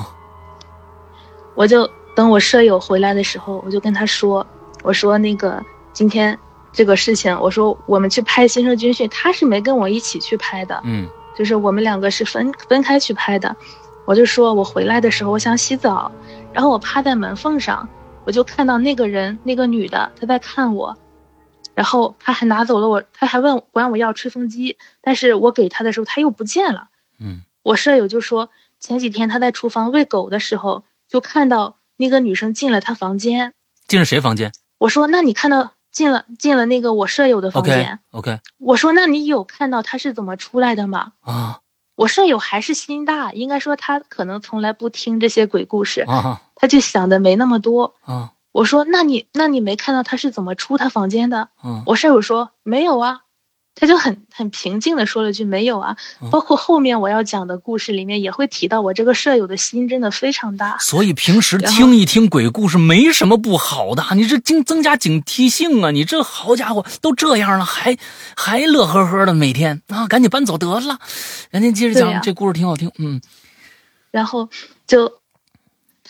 [1.54, 4.46] 我就等我舍友回来的时候，我就跟他说，
[4.82, 6.38] 我说那个今天
[6.72, 13.56] 这个事情，我说我们去拍《新生军训》，他是没跟我一起去拍的，嗯就是我们两个是分分开去拍的。
[14.04, 16.12] 我就说我回来的时候我想洗澡，
[16.52, 17.88] 然后我趴在门缝上，
[18.24, 20.96] 我就看到那个人，那个女的，她在看我，
[21.74, 26.88] 然后她还拿走了我，她还问管我要吹风机，但是我给他的时候他又不见了。
[27.20, 28.50] 嗯我舍友就说，
[28.80, 33.52] 前几天他在厨房喂狗的时候，就看到那个女生进了他房间。
[33.86, 41.12] 进了谁房间我说，那你看到进了进了那个我舍友的房间 OK 我说，那你有看到他是怎么出来的吗？
[41.20, 41.60] 啊
[41.96, 47.94] 我舍友还是心大，应该说他可能从来不听这些鬼故事，啊他就想的没那么多。
[48.02, 51.48] 啊我说，那你那你没看到他是怎么出他房间的？
[51.64, 53.22] 嗯我舍友说没有啊，
[53.78, 55.96] 他就很很平静的说了句没有啊。
[56.20, 60.76] 嗯包括后面我要讲的故事里面也会提到，我这个舍友的心真的非常大。
[60.78, 65.90] 所以平时听一听鬼故事没什么不好的，你这增增加警惕性啊！
[65.90, 67.96] 你这好家伙，都这样了，还
[68.36, 70.98] 还乐呵呵的每天啊，赶紧搬走得了。
[71.50, 73.20] 人家接着讲，这故事挺好听，嗯
[74.10, 74.48] 然后
[74.86, 75.20] 就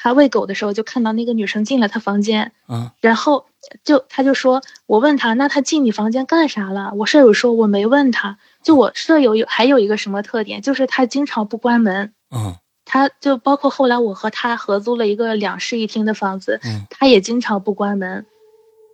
[0.08, 3.44] 他喂狗的时候，就看到那个女生进了他房间，嗯然后
[3.84, 6.92] 就他就说，我问他，那他进你房间干啥了？
[6.96, 12.12] 我舍友说我没问他，就我舍友有还有一个什么特点，就是他经常不关门。
[12.34, 12.56] 嗯
[12.90, 16.86] 他就包括后来我和他合租了一个两室一厅的房子，嗯。
[16.88, 18.24] 他也经常不关门，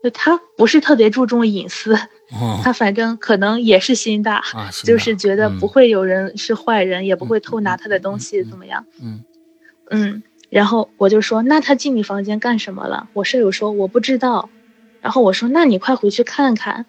[0.02, 1.94] 就他不是特别注重隐私，
[2.32, 4.42] 嗯 他反正可能也是心大，
[4.82, 8.84] 就是觉得不嗯会有人是坏人，也不会偷拿他的东西，怎么样？
[9.00, 9.24] 嗯。
[9.90, 10.22] 嗯，
[10.54, 13.08] 然后我就说，那他进你房间干什么了？
[13.12, 14.48] 我舍友说我不知道，
[15.00, 16.86] 然后我说那你快回去看看，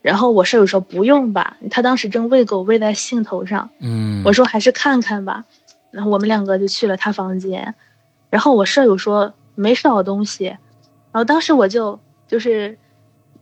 [0.00, 5.44] 然后我舍友说不用吧，他当时正喂狗喂在兴头上，嗯，我说还是看看吧，
[5.90, 7.74] 然后我们两个就去了他房间，
[8.30, 12.78] 然后我舍友说没少东西，然后当时我就就是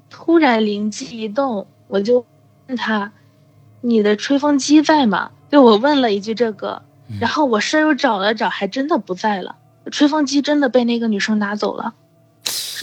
[0.09, 2.25] 突然灵机一动，我就
[2.69, 3.13] 问他，
[3.83, 5.33] 你的吹风机在吗？
[5.51, 7.19] 就我问了一句这个，嗯。
[7.21, 9.57] 然后我舍友找了找，还真的不在了，
[9.91, 11.95] 吹风机真的被那个女生拿走了。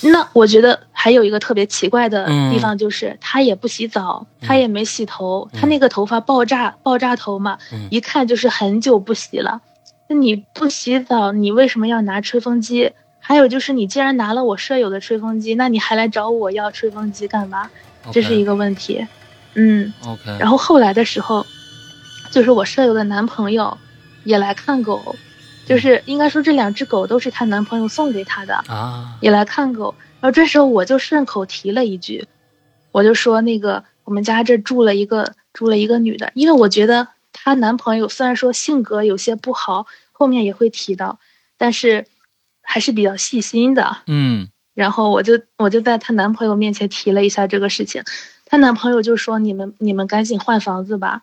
[0.03, 9.61] 那我觉得还有一个特别奇怪的地方，就是她也不洗澡，她也没洗头，她那个头发爆炸爆炸头嘛，嗯一看就是很久不洗了。
[10.07, 12.91] 那你不洗澡，你为什么要拿吹风机？
[13.19, 17.69] 还有就是，你既然拿了我舍友的吹风机，那你还来找我要吹风机干嘛？
[18.11, 19.07] 这是一个问题。
[19.55, 21.43] 嗯，OK，然后后来的时候，
[22.31, 23.75] 就是我舍友的男朋友
[24.25, 25.15] 也来看狗，
[25.65, 29.95] 就是应该说这两只狗都是她男朋友送给她的，啊，也来看狗。
[30.21, 32.27] 然后这时候我就顺口提了一句，
[32.91, 41.19] 我就说那个我们家这住了一个住了一个女的，因为我觉得她男朋友虽然说性格有些不好，后面也会提到，
[41.57, 42.05] 但是
[42.61, 43.97] 还是比较细心的。
[44.07, 48.03] 嗯然后我就我就在她男朋友面前提了一下这个事情，
[48.45, 51.21] 她男朋友就说你们你们赶紧换房子吧。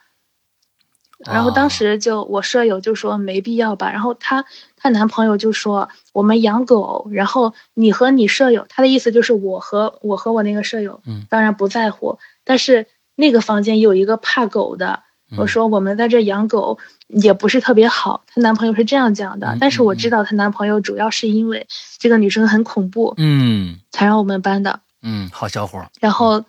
[1.24, 4.44] 然后当时就我舍友就说没必要吧，然后她
[4.76, 15.04] 她男朋友就说我们养狗，然后你和你舍友，他的意思就是我和我和我那个舍友，嗯，当然不在乎，但是那个房间有一个怕狗的，
[15.36, 26.44] 我说我们在这养狗也不是特别好，她男朋友是这样讲的，但是我知道她男朋友主要是因为这个女生很恐怖，嗯，才让我们搬的，嗯，好小伙，然后，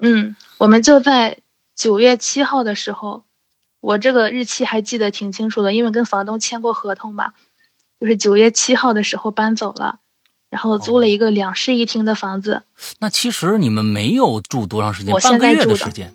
[0.00, 1.38] 嗯，我们就在
[1.76, 3.22] 九月七号的时候。
[3.86, 7.34] 我这个日期还记得挺清楚的，因为跟房东签过合同嘛，
[8.00, 10.00] 就是九月七号的时候搬走了，
[10.50, 12.64] 然后租了一个两室一厅的房子。
[12.98, 15.14] 那其实你们没有住多长时间？
[15.14, 16.12] 我现在住的时间。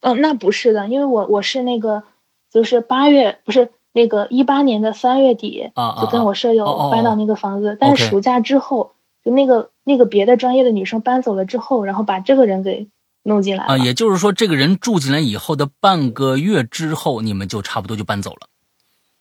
[0.00, 2.02] 嗯，那不是的，因为我我是那个，
[2.50, 12.88] 就是八月不是那个一八年的三月底，就跟我舍友搬到那个房子，但是暑假之后，就那个那个别的专业的女生搬走了之后，然后把这个人给。
[13.22, 18.48] 弄进来啊，也就是说，这个人住进来以后的半个月之后，你们就差不多就搬走了。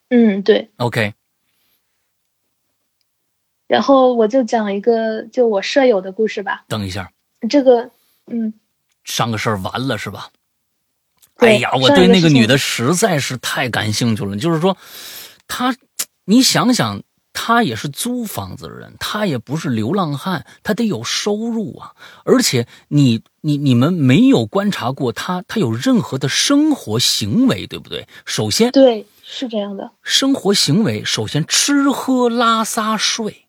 [0.10, 0.70] 嗯，对。
[0.78, 1.14] OK。
[3.68, 6.64] 然后我就讲一个就我舍友的故事吧。
[6.68, 7.12] 等一下，
[7.50, 7.92] 这个，
[8.28, 8.54] 嗯，
[9.04, 10.30] 上个事儿完了是吧？
[11.36, 14.36] 哎呀，我对那个女的实在是太感兴趣了。
[14.38, 14.76] 就是说，
[15.48, 15.76] 她，
[16.26, 17.02] 你想想。
[17.42, 21.94] 他也是租房子的人，他也不是流浪汉，他得有收入啊！
[22.26, 28.06] 而且你你你们没有观察过他，他有任何的生活行为，对不对？
[28.26, 29.92] 首先，对，是这样的。
[30.04, 33.46] 生活行为首先吃喝拉撒睡，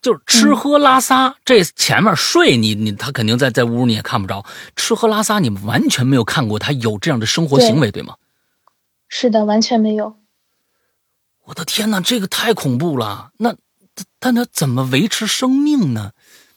[0.00, 1.36] 就是吃喝拉撒。
[1.44, 4.46] 这前面睡你你他肯定在在屋你也看不着，
[4.76, 8.16] 吃喝拉撒你们完全没有看过他有这样的生活行为，对吗？
[9.08, 10.16] 是的，完全没有。
[11.48, 13.30] 我的天哪，这个太恐怖了！
[13.38, 13.56] 那
[14.18, 16.12] 但他怎么维持生命呢？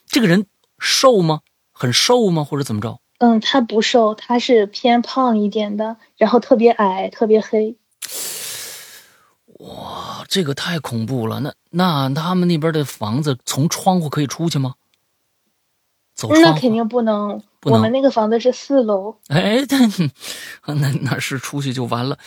[0.05, 0.47] 这个人
[0.79, 1.39] 瘦吗？
[1.71, 2.43] 很瘦吗？
[2.43, 2.99] 或者怎么着？
[3.19, 7.77] 嗯，他不瘦，他是偏胖一点的，然后特别矮，特别黑。
[9.59, 11.39] 哇，这个太恐怖了！
[11.39, 14.75] 那那他们那边的房子从窗户可以出去吗？
[16.13, 19.15] 走窗那肯定不能，我们那个房子是四楼。
[19.27, 19.65] 哎，
[20.67, 22.17] 那那那是出去就完了。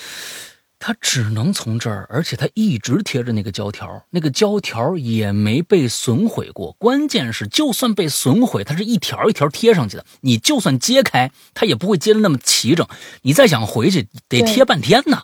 [0.86, 6.72] 他只能从这儿，而且他一直贴着那个胶条，那个胶条也没被损毁过。
[6.72, 10.04] 关键是，就算被损毁，它是一条一条贴上去的。
[10.20, 12.86] 你就算揭开，它也不会揭的那么齐整。
[13.22, 15.22] 你再想回去，得贴半天呢，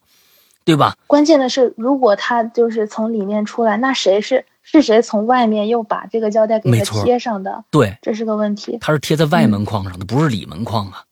[0.64, 0.96] 对吧？
[1.06, 7.64] 关键的是，如果他就是从里面出来，那谁是是谁从外面又把这个胶带给它贴上的？
[7.70, 8.78] 对，这是个问题。
[8.80, 11.04] 它是贴在外门框上的，不是里门框啊。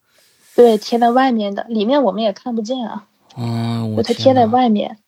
[0.56, 3.04] 对，贴在外面的，里面我们也看不见啊。
[3.36, 4.98] 嗯，我它贴在外面。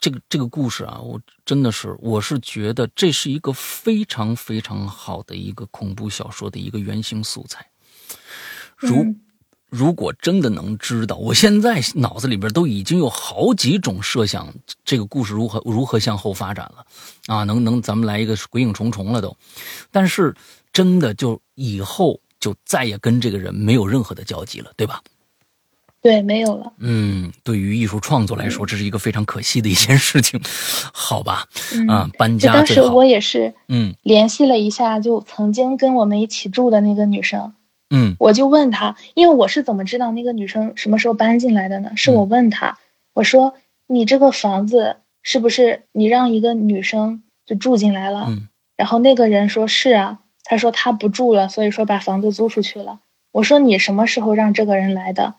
[0.00, 7.66] 这个这个故事啊，我真的是，我是觉得这是一个非常非常好的一个恐怖小说的一个原型素材。
[8.76, 9.14] 如
[9.68, 16.86] 如果真的能知道，我现在脑子里边都已经有好几种设想，这个故事如何如何向后发展了
[17.26, 17.44] 啊？
[17.44, 19.36] 能能，咱们来一个鬼影重重了都。
[19.90, 20.34] 但是
[20.72, 25.02] 真的就以后就再也跟这个人没有任何的交集了，对吧？
[26.04, 26.70] 对，没有了。
[26.80, 30.38] 嗯，对于艺术创作来说，这是一个非常可惜的一件事情，
[30.92, 31.46] 好吧？
[31.88, 37.54] 啊，搬家当时我也是，嗯，联系了一下，就曾经跟我们一起住的那个女生，
[37.88, 41.92] 嗯，我就问她，因为我是怎么知道那个女生什么时候搬进来的呢？
[41.96, 42.76] 是我问她，
[43.14, 43.54] 我说
[43.86, 48.26] 你这个房子是不是你让一个女生就住进来了？
[48.28, 53.00] 嗯，然后那个人说是啊，他说他不住了，所以说把房子租出去了。
[53.32, 55.36] 我说你什么时候让这个人来的？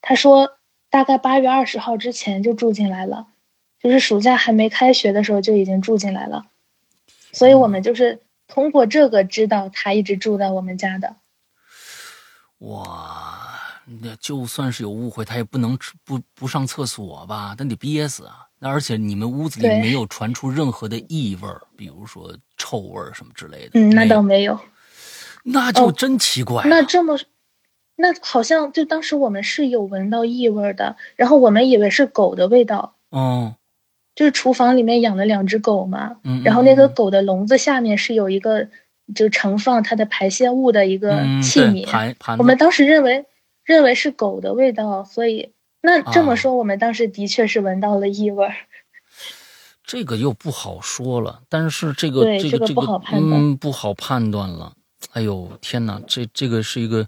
[0.00, 0.58] 他说，
[0.90, 3.26] 大概八月二十号之前就住进来了，
[3.82, 6.46] 就是暑假还没开学的时候就已经住进来了，
[7.32, 11.16] 所以我们就是通过这个知道他一直住在我们家的。
[12.58, 13.48] 哇，
[14.00, 17.54] 那就算是有误会，他也不能不不上厕所吧？
[17.58, 18.46] 那得憋死啊！
[18.58, 23.78] 那而且你们屋子里没有传出任何的异味，比如说臭味什么之类的。
[23.78, 24.58] 嗯，那倒没有。
[25.44, 26.64] 那就真奇怪。
[26.64, 27.18] 那这么。
[28.00, 32.94] 那好像就当时我们是有闻到异味的，然后我们以为是狗的味道。
[33.10, 33.56] 哦，
[34.14, 38.68] 就是厨房里面养了两只狗嘛，嗯，然后那个狗的笼子下面是有一个
[39.16, 41.10] 就盛放它的排泄物的一个
[41.42, 42.14] 器皿。
[42.38, 43.26] 我们当时认为
[43.64, 45.50] 认为是狗的味道，所以
[45.82, 48.48] 那这么说，我们当时的确是闻到了异味。
[49.82, 54.74] 这个又不好说了，但是这个这个这个不好判断，不好判断了。
[55.14, 57.04] 哎呦天哪，这这个是一个。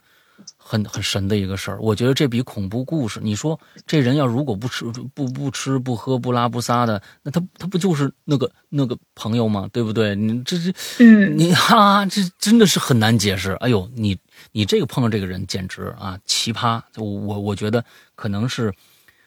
[0.70, 3.18] 很很神的一个事儿，我觉得这比恐怖故事。
[3.20, 9.68] 你说这人要如果不吃不不吃不喝不拉不撒的，那他他不就是那个那个朋友吗？
[9.72, 10.14] 对不对？
[10.14, 13.50] 你这这，嗯，你哈，这真的是很难解释。
[13.54, 14.16] 哎呦，你
[14.52, 16.80] 你这个碰到这个人简直啊奇葩！
[16.96, 17.04] 我
[17.40, 18.72] 我觉得可能是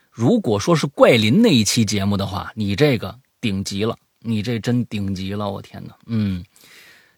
[0.10, 5.93] 如果说是怪林那一期节目的话，你这个顶级了，你这真顶级了，我天哪！
[6.06, 6.41] 嗯，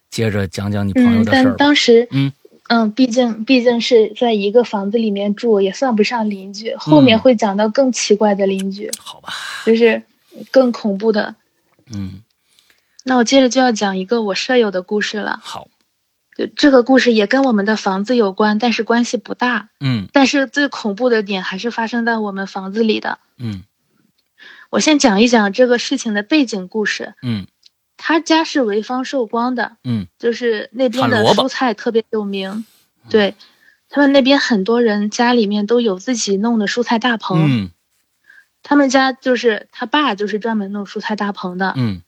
[0.09, 1.43] 接着讲讲你朋友的事儿。
[1.43, 2.33] 但当时，嗯
[2.67, 6.75] 嗯，毕竟毕竟是在一个房子里面住，也算不上邻居。
[6.75, 9.29] 后面会讲到更奇怪的邻居，好吧，
[9.65, 10.01] 就是
[10.49, 11.35] 更恐怖的。
[11.93, 12.23] 嗯，
[13.03, 15.39] 那我接着就要讲一个我舍友的故事了。
[15.43, 15.67] 好，
[16.35, 19.69] 就这个故事也跟我们的房子有关，但是关系不大。
[19.79, 23.19] 嗯但是最恐怖的点还是发生在我们房子里的。
[23.37, 23.63] 嗯
[24.71, 27.13] 我先讲一讲这个事情的背景故事。
[27.21, 27.45] 嗯
[27.97, 32.65] 他家是潍坊寿光的，嗯就是那边的蔬菜特别有名。
[33.09, 33.35] 对，
[33.89, 37.45] 他们那边很多人家里面都有自己弄的蔬菜大棚。
[37.47, 37.71] 嗯
[38.67, 41.73] 他们家就是他爸就是专门弄蔬菜大棚的。
[41.77, 42.01] 嗯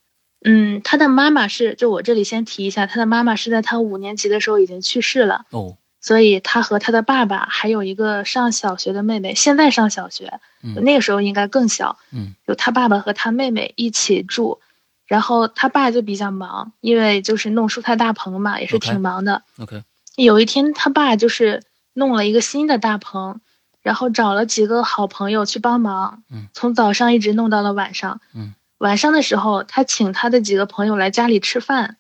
[0.44, 14.60] 嗯，他的妈妈是，就我这里先提一下，他的妈妈是在他五年级的时候已经去世了，哦所以他和他的爸爸还有一个上小学的妹妹，现在上小学，嗯那个时候应该更小，嗯就他爸爸和他妹妹一起住，
[15.08, 19.44] 然后他爸就比较忙，因为就是弄蔬菜大棚嘛，也是挺忙的。
[19.58, 19.84] OK
[20.16, 23.40] 有一天，他爸就是弄了一个新的大棚，
[23.82, 28.20] 然后找了几个好朋友去帮忙，嗯从早上一直弄到了晚上。
[28.36, 31.98] 嗯晚上的时候，他请他的几个朋友来家里吃饭，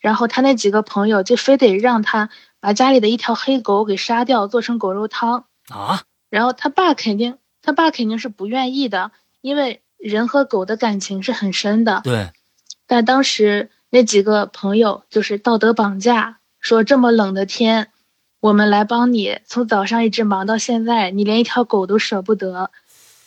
[0.00, 5.44] 然后他那几个朋友就非得让他把家里的一条黑狗给杀掉，做成狗肉汤。
[5.68, 12.00] 啊然后他爸肯定，他爸肯定是不愿意的，因为人和狗的感情是很深的。
[12.02, 12.30] 对
[12.88, 17.92] 但当时那几个朋友就是道德绑架，说这么冷的天，
[18.40, 22.70] 我们来帮你，从早上一直忙到现在，你连一条狗都舍不得。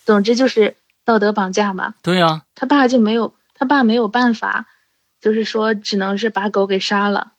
[0.03, 1.93] 总之就是道德绑架嘛。
[2.01, 4.65] 对呀他爸就没有，他爸没有办法，
[5.21, 7.33] 就是说只能是把狗给杀了。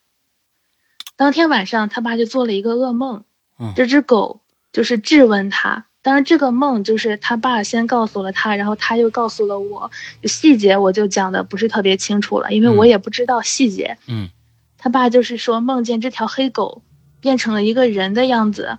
[1.15, 3.25] 当天晚上，他爸就做了一个噩梦，
[3.59, 4.39] 嗯这只狗
[4.71, 5.85] 就是质问他。
[6.03, 9.89] 当然，这个梦就是他爸先告诉了他，然后他又告诉了我，
[10.25, 13.97] 细节我就讲的不是特别清楚了，因为我嗯也不知道细节。
[14.07, 14.29] 嗯
[14.77, 16.81] 他爸就是说梦见这条黑狗
[17.21, 18.77] 变成了一个人的样子，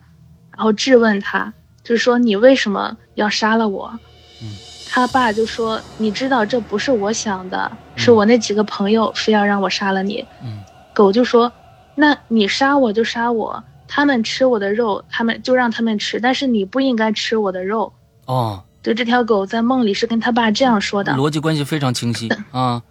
[0.54, 3.98] 然后质问他，就是说你为什么要杀了我？
[4.42, 4.48] 嗯
[4.90, 10.24] 他爸就说你知道这不是我想的，是我那几个朋友非要让我杀了你。
[10.42, 11.50] 嗯狗就说
[11.96, 17.92] 那你杀我就杀我，他们吃我的肉，他们就让他们吃，但是你不应该吃我的肉。
[18.26, 21.12] 哦，对，这条狗在梦里是跟他爸这样说的。
[21.12, 22.82] 逻辑关系非常清晰 啊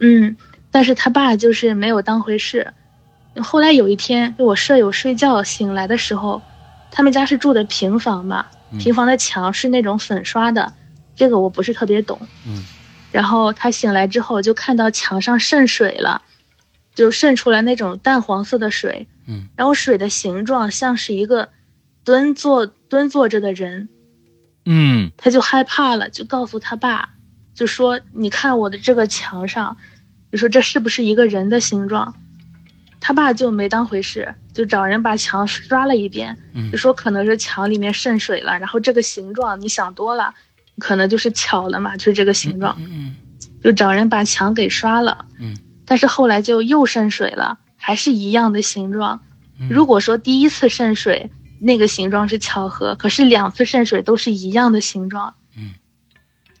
[0.00, 0.36] 嗯，
[0.70, 2.72] 但是他爸就是没有当回事。
[3.42, 6.40] 后来有一天，就我舍友睡觉醒来的时候，
[6.90, 10.72] 他们家是住的平房嘛，嗯平房的墙是那种粉刷的，
[11.16, 12.18] 这个我不是特别懂。
[12.46, 12.64] 嗯
[13.12, 16.22] 然后他醒来之后就看到墙上渗水了，
[16.96, 19.48] 就渗出来那种淡黄色的水，嗯。
[19.56, 21.48] 然后水的形状像是一个
[22.04, 23.88] 蹲坐蹲坐着的人，
[24.64, 25.10] 嗯。
[25.16, 27.10] 他就害怕了，就告诉他爸，
[27.54, 29.76] 就说：“你看我的这个墙上，
[30.32, 32.14] 就说这是不是一个人的形状？”
[33.00, 36.70] 他爸就没当回事，就找人把墙刷了一遍，嗯。
[36.70, 40.32] 就说可能是墙里面渗水了，然后这个形状你想多了，
[40.78, 43.14] 可能就是巧了嘛，就是这个形状，嗯。
[43.62, 45.26] 就找人把墙给刷了。
[45.38, 45.54] 嗯。
[45.86, 49.20] 但是后来就又渗水了，还是一样的形状。
[49.60, 55.34] 嗯如果说第一次渗水那个形状是巧合，可是两次渗水都是一样的形状。
[55.58, 55.74] 嗯。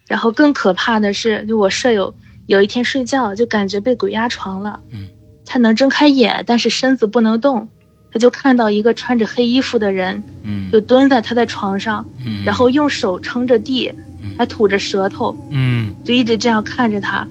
[0.06, 2.14] 然后更可怕的是，就我舍友
[2.46, 4.78] 有一天睡觉就感觉被鬼压床了。
[4.92, 5.08] 嗯。
[5.46, 7.66] 他能睁开眼，但是身子不能动。
[8.12, 13.92] 他就看到一个穿着黑衣服的人，嗯就蹲在他的床上，嗯，然后用手撑着地，
[14.38, 17.26] 还吐着舌头，嗯就一直这样看着他。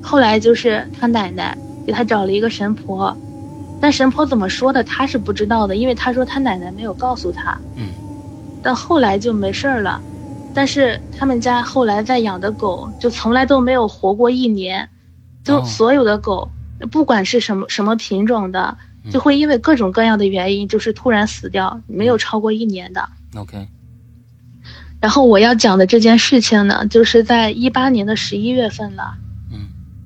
[0.00, 3.16] 后来就是他奶奶给他找了一个神婆，
[3.80, 7.56] 但神婆怎么说的他是不知道的，因为他说他奶奶没有告诉他。
[7.76, 7.88] 嗯。
[8.62, 10.00] 但后来就没事儿了，
[10.52, 14.88] 但是他们家后来在养的狗就从来都没有活过一年，
[15.44, 16.50] 就哦所有的狗，
[16.90, 23.08] 不管是什么什么品种的，嗯就会因为各种各样的原因，就是突然死掉，没有超过一年的。
[23.36, 23.68] OK
[25.00, 29.14] 然后我要讲的这件事情呢，就是在一八年的十一月份了。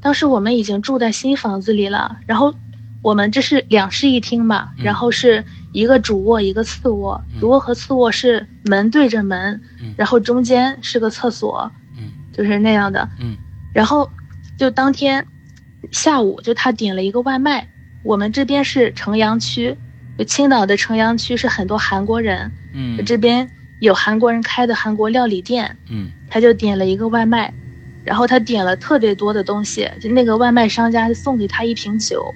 [0.00, 2.54] 嗯当时我们已经住在新房子里了，然后
[3.02, 13.08] 我们这是两室一厅嘛，嗯然后是一个主卧一个次卧，嗯主卧和次卧是门对着门，嗯然后中间是个厕所，嗯就是那样的。
[13.20, 13.36] 嗯
[13.74, 14.10] 然后
[14.58, 15.24] 就当天
[15.92, 17.68] 下午，就他点了一个外卖。
[18.02, 19.76] 我们这边是城阳区，
[20.18, 23.48] 就青岛的城阳区是很多韩国人，嗯这边
[23.80, 27.52] 有韩国人开的韩国料理店，嗯他就点了一个外卖，
[28.04, 32.34] 然后他点了特别多的东西，就那个外卖商家送给他一瓶酒，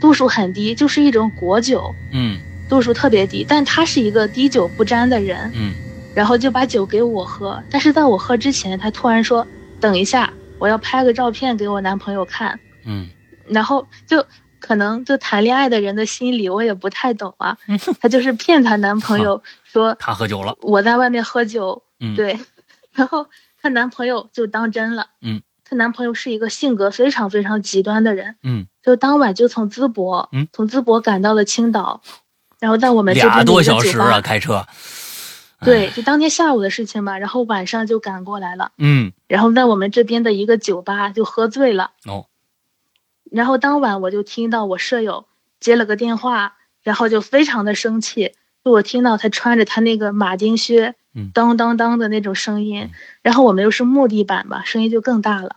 [0.00, 2.38] 度数很低，就是一种果酒，嗯。
[2.68, 5.74] 度数特别低，但他是一个滴酒不沾的人，嗯。
[6.14, 7.60] 然后就把酒给我喝。
[7.68, 9.44] 但是在我喝之前，他突然说
[9.80, 13.08] ：“等一下，我要拍个照片给我男朋友看。”嗯，
[13.48, 14.24] 然后就
[14.60, 17.58] 可能就谈恋爱的人的心理我也不太懂啊，
[18.00, 22.38] 她就是骗她男朋友说他喝酒了，我在外面喝酒，嗯，，对，
[22.94, 23.26] 然后
[23.62, 32.02] 她男朋友就当真了，嗯，她男朋友是一个性格非常非常极端的人，嗯，就当晚就从淄博，嗯，从淄博赶到了青岛，
[32.58, 34.66] 然后在我们这边的俩多小时啊，开车，
[35.62, 41.90] 对，就当天下午的事情吧，然后晚上就赶过来了，嗯，然后在我们这边的一个酒吧就喝醉了。
[42.06, 42.26] 哦，
[43.30, 45.26] 然后当晚我就听到我舍友
[45.60, 48.32] 接了个电话，然后就非常的生气，
[48.64, 52.90] 就我听到他穿着他那个马丁靴嗯，当当当的那种声音，
[53.22, 55.56] 然后我们又是木地板吧，声音就更大了，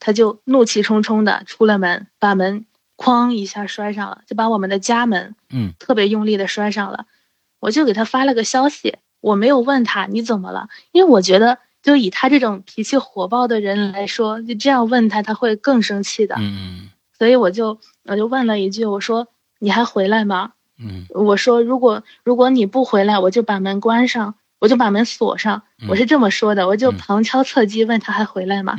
[0.00, 2.66] 他就怒气冲冲的出了门，把门
[2.96, 5.72] 哐一下摔上了，就把我们的家门嗯。
[5.78, 7.06] 特别用力的摔上了，
[7.60, 16.90] 我就给他发了个消息，我没有问他你怎么了，因为我觉得就以他这种脾气火爆的人来说，就这样问他他会更生气的，嗯。
[17.16, 19.28] 所以我就我就问了一句，我说
[19.60, 20.52] 你还回来吗？
[20.78, 21.06] 嗯。
[21.10, 24.34] 我说如果如果你不回来，我就把门关上，
[24.64, 28.76] 我就把门锁上，嗯我是这么说的，我就嗯旁敲侧击问他还回来吗？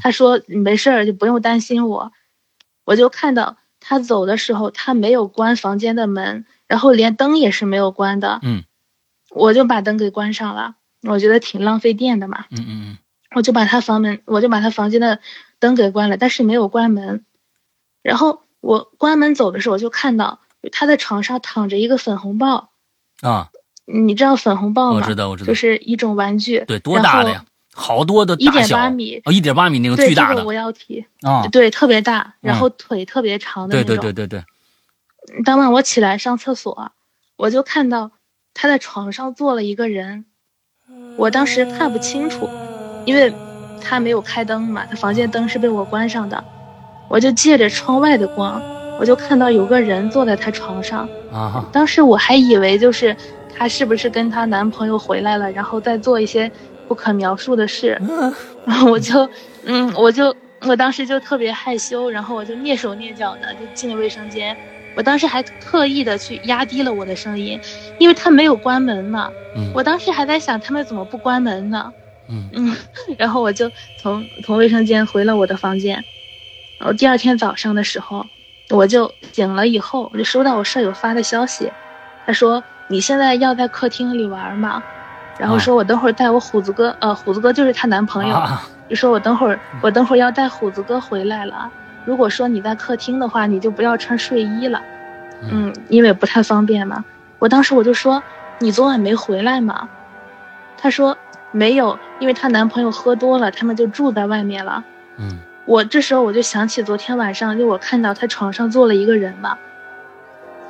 [0.00, 2.10] 他说没事儿，就不用担心我。
[2.86, 8.40] 我就看到他走的时候，他没有关房间的门，然后连灯也是没有关的。
[8.42, 8.64] 嗯，
[9.30, 12.46] 我就把灯给关上了，我觉得挺浪费电的嘛。
[12.50, 12.98] 嗯嗯
[13.34, 15.20] 我就把他房门，我就把他房间的
[15.58, 17.26] 灯给关了，但是没有关门。
[18.02, 20.40] 然后我关门走的时候，我就看到
[20.72, 22.70] 他在床上躺着一个粉红豹。
[23.20, 23.50] 嗯啊，
[23.86, 24.96] 你知道粉红豹吗？
[24.96, 26.64] 我知道我知道就是一种玩具。
[26.66, 27.44] 对，多大的呀？
[27.72, 29.20] 好多的一点八米。
[29.24, 31.06] 哦，一点八米那个对，巨大的这个我要提。
[31.22, 33.96] 啊，对，特别大，然嗯后腿特别长的那种。
[33.96, 34.44] 对对对对，
[35.44, 36.92] 当晚我起来上厕所，
[37.36, 38.10] 我就看到
[38.54, 40.24] 他在床上坐了一个人，
[41.16, 42.48] 我当时看不清楚，
[43.04, 43.32] 因为
[43.82, 46.42] 他没有开灯嘛，他房间灯是被我关上的，
[47.08, 48.60] 我就借着窗外的光，
[48.98, 53.14] 我就看到有个人坐在他床上，啊，当时我还以为就是
[53.56, 56.50] 她是不是跟她男朋友回来了，然后再做一些
[56.86, 58.00] 不可描述的事，
[58.66, 59.28] 然后 我就，
[59.64, 64.56] 嗯，我就我当时就特别害羞，然后我就蹑手蹑脚的就进了卫生间。
[64.94, 67.60] 我当时还特意的去压低了我的声音，
[67.98, 69.30] 因为他没有关门嘛。
[69.56, 71.92] 嗯我当时还在想他们怎么不关门呢？
[72.28, 72.76] 嗯 嗯，
[73.18, 76.02] 然后我就从从卫生间回了我的房间。
[76.78, 78.26] 然后第二天早上的时候，
[78.70, 81.70] 我就醒了以后，我就收到我舍友发的消息，
[82.26, 84.82] 他说你现在要在客厅里玩吗？
[85.38, 91.70] 然后说我等会儿带我虎子哥，呃，虎子哥就是她男朋友，啊就说我等会儿我等会儿要带虎子哥回来了。
[92.04, 94.80] 如果说你在客厅的话，你就不要穿睡衣了，
[95.50, 97.04] 嗯，因为不太方便嘛。
[97.38, 98.22] 我当时我就说
[98.60, 99.88] 你昨晚没回来吗？
[100.78, 101.18] 她说
[101.50, 104.82] 没有，因为她男朋友喝多了，他们就住在外面了。
[105.18, 109.58] 嗯我这时候我就想起昨天晚上，就我看到她床上坐了一个人嘛，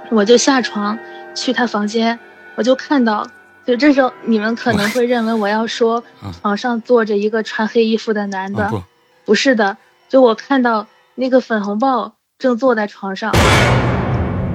[0.09, 0.99] 我就下床
[1.37, 2.18] 去他房间，
[2.57, 3.24] 我就看到，
[3.64, 8.82] 就这时候你们可能会认为我要说 嗯床上坐着一个穿黑衣服的男的，啊不
[9.26, 9.76] 不是的，
[10.09, 13.32] 就我看到那个粉红豹正坐在床上，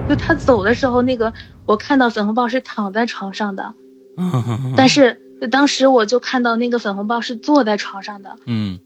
[0.10, 1.32] 就他走的时候，那个
[1.66, 3.74] 我看到粉红豹是躺在床上的，
[4.18, 8.36] 嗯但是就当时我就看到那个粉红豹是坐在床上的。
[8.46, 8.80] 嗯，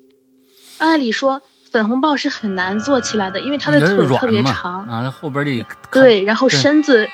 [0.77, 1.41] 按理说，
[1.71, 7.07] 粉红豹是很难坐起来的，因为它的腿特别长，啊，后边得看对，然后身子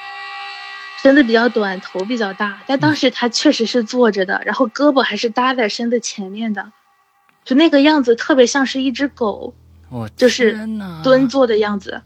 [1.02, 2.60] 身子比较短，头比较大。
[2.68, 6.72] 但当时他确实是坐着的，然后胳膊还是搭在身子前面的，
[7.44, 9.54] 就那个样子特别像是一只狗
[9.90, 10.60] 我就是
[11.04, 12.02] 蹲坐的样子。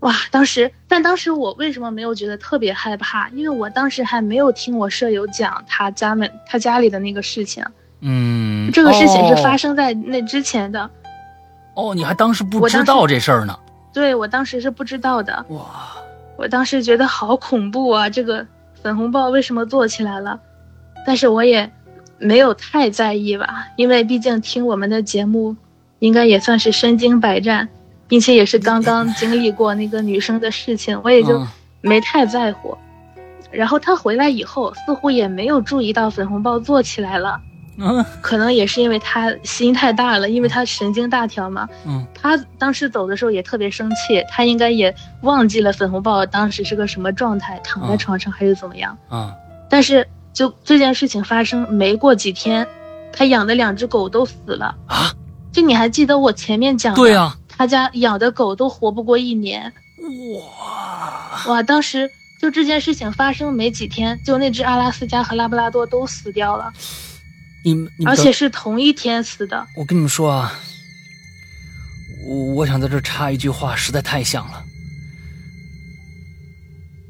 [0.00, 3.26] 哇，当时，但当时我为什么没有觉得特别害怕？
[3.30, 7.64] 因为我当时还没有听我舍友讲他家们他家里的那个事情，
[8.02, 10.90] 嗯，这个事情是发哦生在那之前的。
[11.74, 13.58] 哦，你还当时不知道这事儿呢？
[13.94, 15.96] 对我当时是不知道的，哇，
[16.36, 18.10] 我当时觉得好恐怖啊！
[18.10, 18.46] 这个
[18.82, 20.40] 粉红豹为什么做起来了？
[21.06, 21.70] 但是我也
[22.18, 25.56] 没有太在意吧，因为毕竟听我们的节目，
[25.98, 27.68] 应该也算是身经百战，
[28.08, 31.48] 并且也是刚刚经历过那个女生的事情，我也就嗯
[31.80, 32.76] 没太在乎。
[33.50, 37.40] 然后他回来以后，似乎也没有注意到粉红豹坐起来了，
[37.76, 41.68] 嗯 可能也是因为他心太大了，因为他神经大条嘛。
[41.86, 48.96] 嗯他当时走的时候也特别生气，他应该也忘记了粉红豹当时是个什么状态，躺在嗯床上还是怎么样。
[49.08, 49.34] 啊
[49.68, 52.66] 但是就这件事情发生没过几天，
[53.12, 54.74] 他养的两只狗都死了。
[54.86, 55.12] 啊，
[55.52, 59.72] 就你还记得我前面讲的，对啊，他家养的狗都活不过一年。
[60.36, 62.08] 哇，哇，当时
[62.40, 66.70] 就这件事情发生没几天，就那只阿拉斯加和拉布拉多都死掉了。
[67.64, 69.66] 你们，而且是同一天死的。
[69.76, 70.52] 我跟你们说啊，
[72.26, 74.64] 我我想在这插一句话，实在太像了。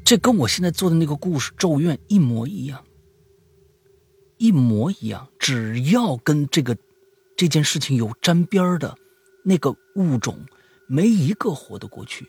[0.05, 2.83] 这跟我现在做的那个故事《咒怨》一模一样，
[4.37, 5.27] 一模一样。
[5.39, 6.77] 只要跟这个
[7.35, 8.95] 这件事情有沾边的，
[9.43, 10.45] 那个物种，
[10.87, 12.27] 没一个活得过去。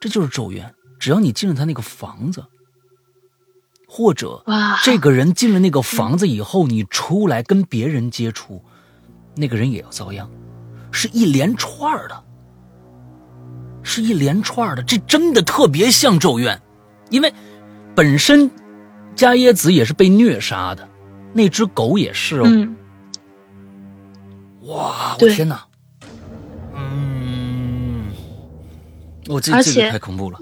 [0.00, 0.72] 这就是咒怨。
[0.98, 2.44] 只要你进了他那个房子，
[3.92, 4.40] 或者
[4.84, 8.62] 这个人进了那个房子以后，你出来跟别人接触，
[9.34, 10.30] 那个人也要遭殃，
[10.92, 12.22] 是一连串的，
[13.82, 14.82] 是一连串的。
[14.84, 16.62] 这真的特别像咒怨，
[17.10, 17.34] 因为
[17.96, 18.48] 本身
[19.16, 20.88] 加耶子也是被虐杀的，
[21.32, 22.68] 那只狗也是哦。
[24.68, 25.66] 哇，我天哪！
[26.76, 28.04] 嗯，
[29.26, 30.38] 我这这个太恐怖了。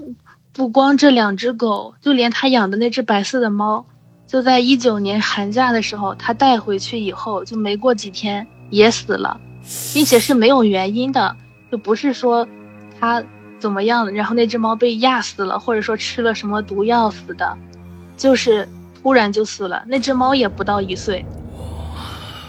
[0.59, 3.85] 不光这两只狗，就连他养的那只白色的猫，
[4.27, 9.39] 就在一九年寒假的时候，他带回去以后，就没过几天也死了，
[9.93, 11.33] 并且是没有原因的，
[11.71, 12.45] 就不是说
[12.99, 13.23] 他
[13.57, 17.57] 怎么样了，然后那只猫被压死了，或者说吃了什么毒药死的，
[18.17, 18.67] 就是
[19.01, 19.81] 突然就死了。
[19.87, 21.25] 那只猫也不到一岁，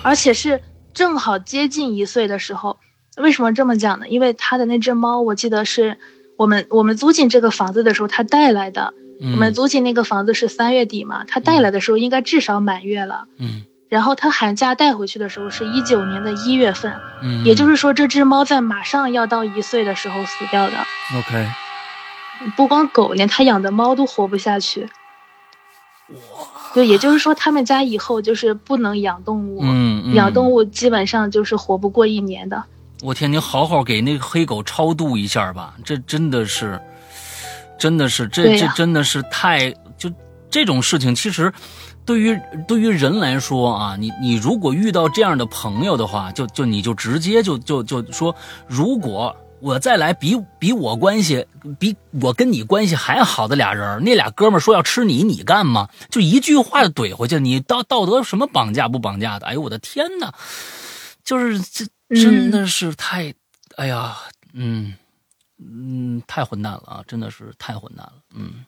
[0.03, 0.61] 而且是
[0.93, 2.77] 正好接近一岁的时候。
[3.19, 4.09] 为什么这么讲呢？
[4.09, 5.97] 因为他的那只猫，我记得是。
[6.41, 8.95] 我们我们租进这个房子的时候，他带来的。
[9.21, 13.27] 我们租进那个房子是三月底嘛，他带来的时候应该至少满月了。
[13.37, 13.65] 嗯。
[13.91, 16.95] 然后他寒假带回去的时候是一九年的一月份。
[17.23, 17.45] 嗯。
[17.45, 20.73] 也就是说，这只猫在马上要到一岁的时候死掉的。
[21.19, 21.47] OK。
[22.57, 24.89] 不光狗，连他养的猫都活不下去。
[26.09, 26.17] 哇。
[26.75, 29.61] 就也就是说，他们家以后就是不能养动物。
[29.63, 30.15] 嗯。
[30.15, 32.65] 养动物基本上就是活不过一年的。
[33.03, 36.79] 我天，你好好给那个黑狗超度一下吧，这真的是，
[37.79, 40.11] 真的是，这这真的是太就
[40.51, 41.51] 这种事情，其实
[42.05, 42.39] 对于
[42.69, 48.35] 对于人来说啊，你你如果遇到这样的朋友的话，就就你就直接就就就说，
[48.67, 51.47] 如果我再来比比我关系
[51.79, 55.89] 比我跟你关系还好的俩人，那俩哥们说要吃你，你干吗？
[56.11, 59.47] 就一句话就怼回去，你道道德什么绑架不绑架的？
[59.47, 60.35] 哎呦我的天哪，
[61.25, 61.87] 就是这。
[62.15, 63.33] 真的是太，
[63.77, 64.17] 哎呀，
[64.53, 64.95] 嗯，
[65.59, 67.05] 嗯，太混蛋了啊！
[67.07, 68.65] 真的是太混蛋了，嗯。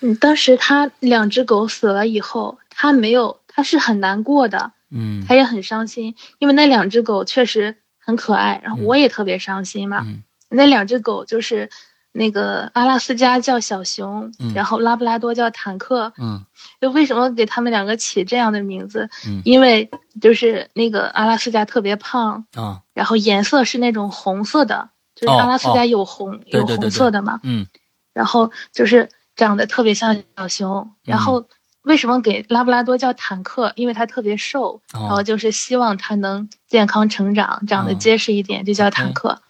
[0.00, 10.06] 嗯，当时他两只狗死了以后，他没有，他是很难过的，嗯，他也很伤心，因为那两只狗确实很可爱，然后我也特别伤心嘛。
[10.48, 11.70] 那两只狗就是。
[12.12, 16.12] 那个阿拉斯加叫小熊，然后拉布拉多叫坦克。
[16.18, 16.44] 嗯，
[16.80, 19.08] 就为什么给他们两个起这样的名字？
[19.26, 19.88] 嗯，因为
[20.20, 27.40] 就是那个阿拉斯加特别胖啊，然后颜色是那种红色的，就是阿拉斯加有红有红色的嘛。
[27.42, 27.66] 嗯，
[28.12, 30.90] 然后就是长得特别像小熊。
[31.04, 31.46] 然后
[31.82, 33.72] 为什么给拉布拉多叫坦克？
[33.76, 39.40] 因为它特别瘦，然后就是希望它能健康成长，长得结实一点，就叫坦克。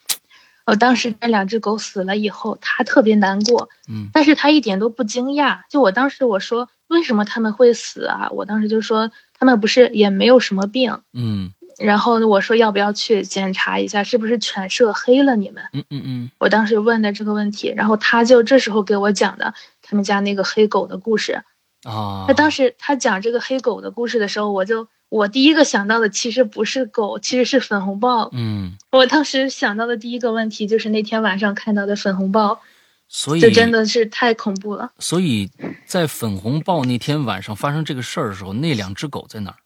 [0.68, 5.60] 我当时那两只狗死了以后，他特别难过，嗯，但是他一点都不惊讶。
[5.70, 8.28] 就我当时我说为什么他们会死啊？
[8.32, 15.64] 我当时就说他们不是也没有什么病，嗯，然后我说要不要去检查一下是不是犬舍黑了你们？
[15.72, 21.42] 嗯嗯嗯，我当时问的这个问题，然后他就这时候给我讲的他们家那个黑狗的故事，
[21.84, 24.86] 啊，他当时他讲这个黑狗的故事的时候，我就。
[25.08, 28.28] 我第一个想到的其实不是狗，其实是粉红豹。
[28.32, 32.60] 嗯，我当时想到的第一个问题就是那天晚上看到的粉红豹，
[33.08, 34.92] 所以这真的是太恐怖了。
[34.98, 35.50] 所以
[35.86, 39.56] 在粉红豹那天晚上发生这个事儿的时候，那两只狗在哪儿？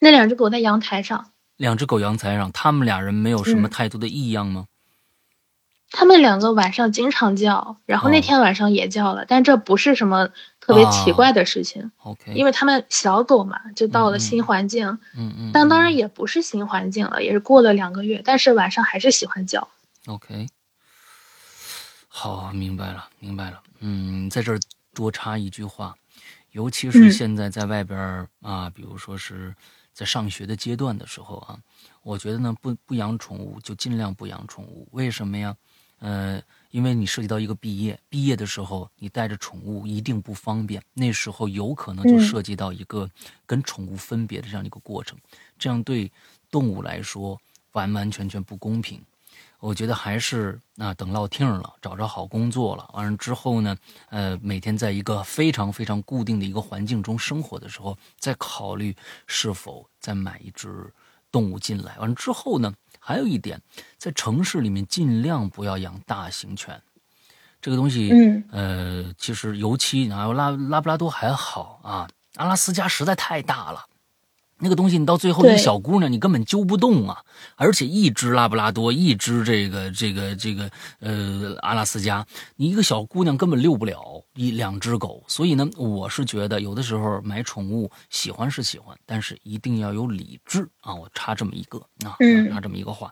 [0.00, 1.32] 那两只狗在阳台上。
[1.58, 4.64] 两只狗阳台上，他们俩人没有什么太多的异样吗？
[5.92, 10.30] 他们两个晚上经常叫，然后那天晚上也叫了，但这不是什么。
[10.64, 14.86] 特别奇怪的事情，OK，因为他们小狗嘛，就到了新环境，
[15.16, 19.66] 嗯嗯，但当然也不是新环境了，也是过了两个月，但是晚上还是喜欢叫
[20.06, 20.46] ，OK，
[22.06, 24.60] 好，明白了，明白了，嗯，在这儿
[24.94, 25.96] 多插一句话，
[26.52, 29.52] 尤其是现在在外边啊，比如说是
[29.92, 31.58] 在上学的阶段的时候啊，
[32.04, 35.56] 我觉得呢，不不养宠物就尽量不养宠物，为什么呀？
[36.02, 36.42] 呃。
[36.72, 43.06] 因为你涉及到一个毕业，毕业的时候你带着宠物一定不方便，那时候有可能就涉及到一个
[43.44, 45.18] 跟宠物分别的这样一个过程，
[45.58, 46.10] 这样对
[46.50, 47.38] 动物来说
[47.72, 48.98] 完完全全不公平。
[49.60, 53.76] 我觉得还是啊，等落听了，找着好工作了，完了之后呢，
[54.08, 58.96] 呃，每天在一个非常非常固定的一个环境中生活的时候，再考虑
[59.26, 60.90] 是否再买一只
[61.30, 61.98] 动物进来。
[61.98, 62.72] 完了之后呢？
[63.04, 63.60] 还有一点，
[63.98, 66.80] 在城市里面尽量不要养大型犬，
[67.60, 73.84] 这个东西，嗯，呃，其实尤其啊，拉拉布拉多还好啊，阿拉斯加实在太大了。
[74.62, 77.20] 那个东西，你到最后，一小姑娘你根本揪不动啊！
[77.56, 85.24] 而且一只拉布拉多，一只这个这个这个呃阿拉斯加，你一个小姑娘根本遛不了一两只狗。
[85.26, 90.94] 所以呢，我是觉得有的时候买宠物喜欢是喜欢，但是一定要有理智啊！
[90.94, 92.14] 我插这么一个啊，
[92.48, 93.10] 插这么一个话。